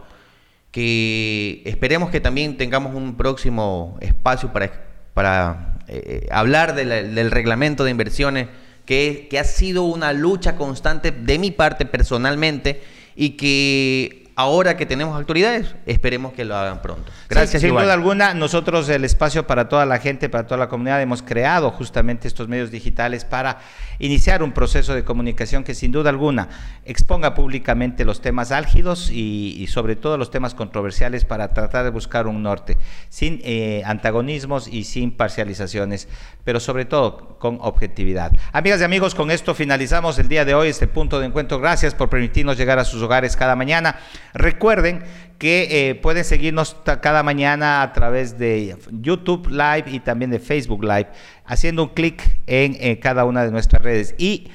que 0.71 1.62
esperemos 1.64 2.11
que 2.11 2.21
también 2.21 2.57
tengamos 2.57 2.95
un 2.95 3.16
próximo 3.16 3.97
espacio 4.01 4.53
para, 4.53 4.71
para 5.14 5.79
eh, 5.88 6.27
hablar 6.31 6.75
del 6.75 7.31
reglamento 7.31 7.85
de 7.85 7.90
inversiones, 7.90 8.49
que, 8.85 9.29
ha 9.38 9.45
sido 9.45 9.85
una 9.85 10.12
lucha 10.12 10.57
constante 10.57 11.11
de 11.11 11.38
mi 11.38 11.51
parte 11.51 11.87
personalmente 11.87 12.83
y 13.16 13.31
que 13.31 14.22
ahora 14.37 14.77
que 14.77 14.87
tenemos 14.87 15.16
autoridades, 15.16 15.75
esperemos 15.87 16.33
que 16.33 16.45
lo 16.45 16.57
hagan 16.57 16.83
pronto. 16.83 17.12
Gracias. 17.29 17.62
sin 17.62 17.71
duda 17.71 17.92
alguna, 17.92 18.35
nosotros 18.35 18.88
el 18.88 19.05
espacio 19.05 19.47
para 19.47 19.68
toda 19.68 19.87
la 19.87 19.99
gente, 19.99 20.29
para 20.29 20.47
toda 20.47 20.59
la 20.59 20.68
comunidad, 20.68 21.01
hemos 21.03 21.23
creado 21.23 21.71
justamente 21.71 22.29
estos 22.29 22.49
medios 22.49 22.71
digitales 22.71 23.25
para 23.25 23.59
iniciar 23.99 24.42
un 24.42 24.53
proceso 24.53 24.95
de 24.95 25.05
comunicación 25.05 25.64
que 25.64 25.75
sin 25.75 25.92
duda 25.92 26.11
alguna 26.11 26.49
exponga 26.85 27.35
públicamente 27.35 28.05
los 28.05 28.21
temas 28.21 28.53
álgidos 28.53 29.11
y, 29.11 29.66
sobre 29.68 29.97
todo 29.97 30.18
los 30.18 30.31
temas 30.31 30.55
controversiales 30.55 31.25
para 31.25 31.55
tratar 31.55 31.85
de 31.85 31.90
buscar 31.90 32.27
un 32.27 32.42
norte, 32.42 32.77
sin 33.09 33.40
eh, 33.45 33.83
antagonismos 33.85 34.68
y 34.68 34.85
sin 34.85 35.12
parcializaciones, 35.12 36.09
pero 36.45 36.61
sobre 36.61 36.85
todo 36.85 37.38
con 37.38 37.59
objetividad. 37.61 38.33
Amigas 38.53 38.81
y 38.81 38.85
amigos, 38.85 39.14
con 39.14 39.31
esto 39.31 39.55
finalizamos 39.55 40.18
el 40.18 40.29
día 40.29 40.45
de 40.45 40.55
hoy 40.55 40.68
este 40.68 40.87
punto 40.87 41.21
de 41.21 41.27
encuentro. 41.27 41.59
Gracias 41.59 41.95
por 41.95 42.09
permitirnos 42.09 42.57
llegar 42.57 42.79
a 42.79 42.85
sus 42.85 43.03
hogares 43.03 43.37
cada 43.37 43.57
mañana. 43.57 43.99
Recuerden 44.35 45.03
que 45.38 45.90
eh, 45.90 45.95
pueden 45.95 46.25
seguirnos 46.25 46.77
cada 47.01 47.23
mañana 47.23 47.83
a 47.83 47.92
través 47.92 48.38
de 48.38 48.77
YouTube 48.90 49.49
Live 49.49 49.85
y 49.87 50.01
también 50.01 50.31
de 50.31 50.38
Facebook 50.38 50.85
Live, 50.85 51.09
haciendo 51.45 51.85
un 51.85 51.90
clic 51.90 52.40
en, 52.47 52.97
cada 52.97 53.25
una 53.25 53.45
de 53.45 53.51
nuestras 53.51 53.83
redes. 53.83 54.14
Y 54.18 54.49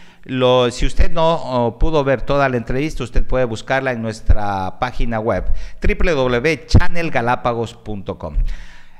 si 0.71 0.85
usted 0.85 1.11
no 1.11 1.77
pudo 1.79 2.03
ver 2.03 2.21
toda 2.21 2.49
la 2.49 2.57
entrevista, 2.57 3.03
usted 3.03 3.25
puede 3.25 3.45
buscarla 3.45 3.91
en 3.91 4.01
nuestra 4.01 4.79
página 4.79 5.19
web 5.19 5.45
www.channelgalapagos.com. 5.81 8.35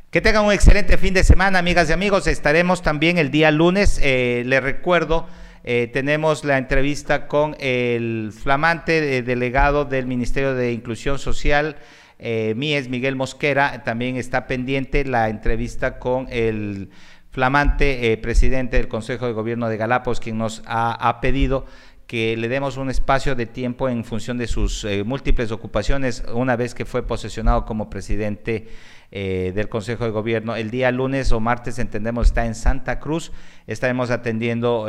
Que 0.09 0.21
tengan 0.21 0.45
un 0.45 0.53
excelente 0.53 0.97
fin 0.97 1.13
de 1.13 1.23
semana, 1.23 1.59
amigas 1.59 1.89
y 1.89 1.93
amigos. 1.93 2.27
Estaremos 2.27 2.81
también 2.81 3.17
el 3.17 3.29
día 3.29 3.51
lunes. 3.51 3.99
Eh, 4.01 4.43
les 4.45 4.63
recuerdo 4.63 5.27
eh, 5.69 5.89
tenemos 5.91 6.45
la 6.45 6.57
entrevista 6.57 7.27
con 7.27 7.57
el 7.59 8.31
flamante 8.31 9.17
eh, 9.17 9.21
delegado 9.21 9.83
del 9.83 10.07
Ministerio 10.07 10.53
de 10.53 10.71
Inclusión 10.71 11.19
Social, 11.19 11.75
eh, 12.19 12.53
Mies 12.55 12.87
Miguel 12.87 13.17
Mosquera. 13.17 13.83
También 13.83 14.15
está 14.15 14.47
pendiente 14.47 15.03
la 15.03 15.27
entrevista 15.27 15.99
con 15.99 16.27
el 16.29 16.89
flamante 17.31 18.13
eh, 18.13 18.17
presidente 18.17 18.77
del 18.77 18.87
Consejo 18.87 19.25
de 19.25 19.33
Gobierno 19.33 19.67
de 19.67 19.75
Galápagos, 19.75 20.21
quien 20.21 20.37
nos 20.37 20.63
ha, 20.65 21.19
pedido 21.19 21.65
que 22.07 22.37
le 22.37 22.47
demos 22.47 22.77
un 22.77 22.89
espacio 22.89 23.35
de 23.35 23.45
tiempo 23.45 23.89
en 23.89 24.05
función 24.05 24.37
de 24.37 24.47
sus 24.47 24.87
múltiples 25.03 25.51
ocupaciones 25.51 26.23
una 26.33 26.55
vez 26.55 26.75
que 26.75 26.85
fue 26.85 27.05
posesionado 27.05 27.65
como 27.65 27.89
presidente 27.89 28.69
del 29.11 29.67
Consejo 29.67 30.05
de 30.05 30.11
Gobierno. 30.11 30.55
El 30.55 30.71
día 30.71 30.89
lunes 30.93 31.33
o 31.33 31.41
martes, 31.41 31.77
entendemos, 31.77 32.27
está 32.27 32.45
en 32.45 32.55
Santa 32.55 33.01
Cruz. 33.01 33.33
Estaremos 33.67 34.09
atendiendo 34.09 34.87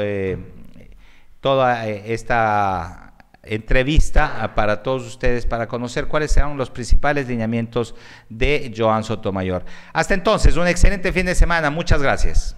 toda 1.40 1.88
eh, 1.88 2.12
esta 2.12 3.08
entrevista 3.42 4.42
ah, 4.42 4.54
para 4.54 4.82
todos 4.82 5.06
ustedes 5.06 5.46
para 5.46 5.66
conocer 5.66 6.06
cuáles 6.06 6.32
serán 6.32 6.56
los 6.56 6.70
principales 6.70 7.28
lineamientos 7.28 7.94
de 8.28 8.72
Joan 8.76 9.04
Sotomayor. 9.04 9.64
Hasta 9.92 10.14
entonces, 10.14 10.56
un 10.56 10.66
excelente 10.66 11.12
fin 11.12 11.26
de 11.26 11.34
semana. 11.34 11.70
Muchas 11.70 12.02
gracias. 12.02 12.57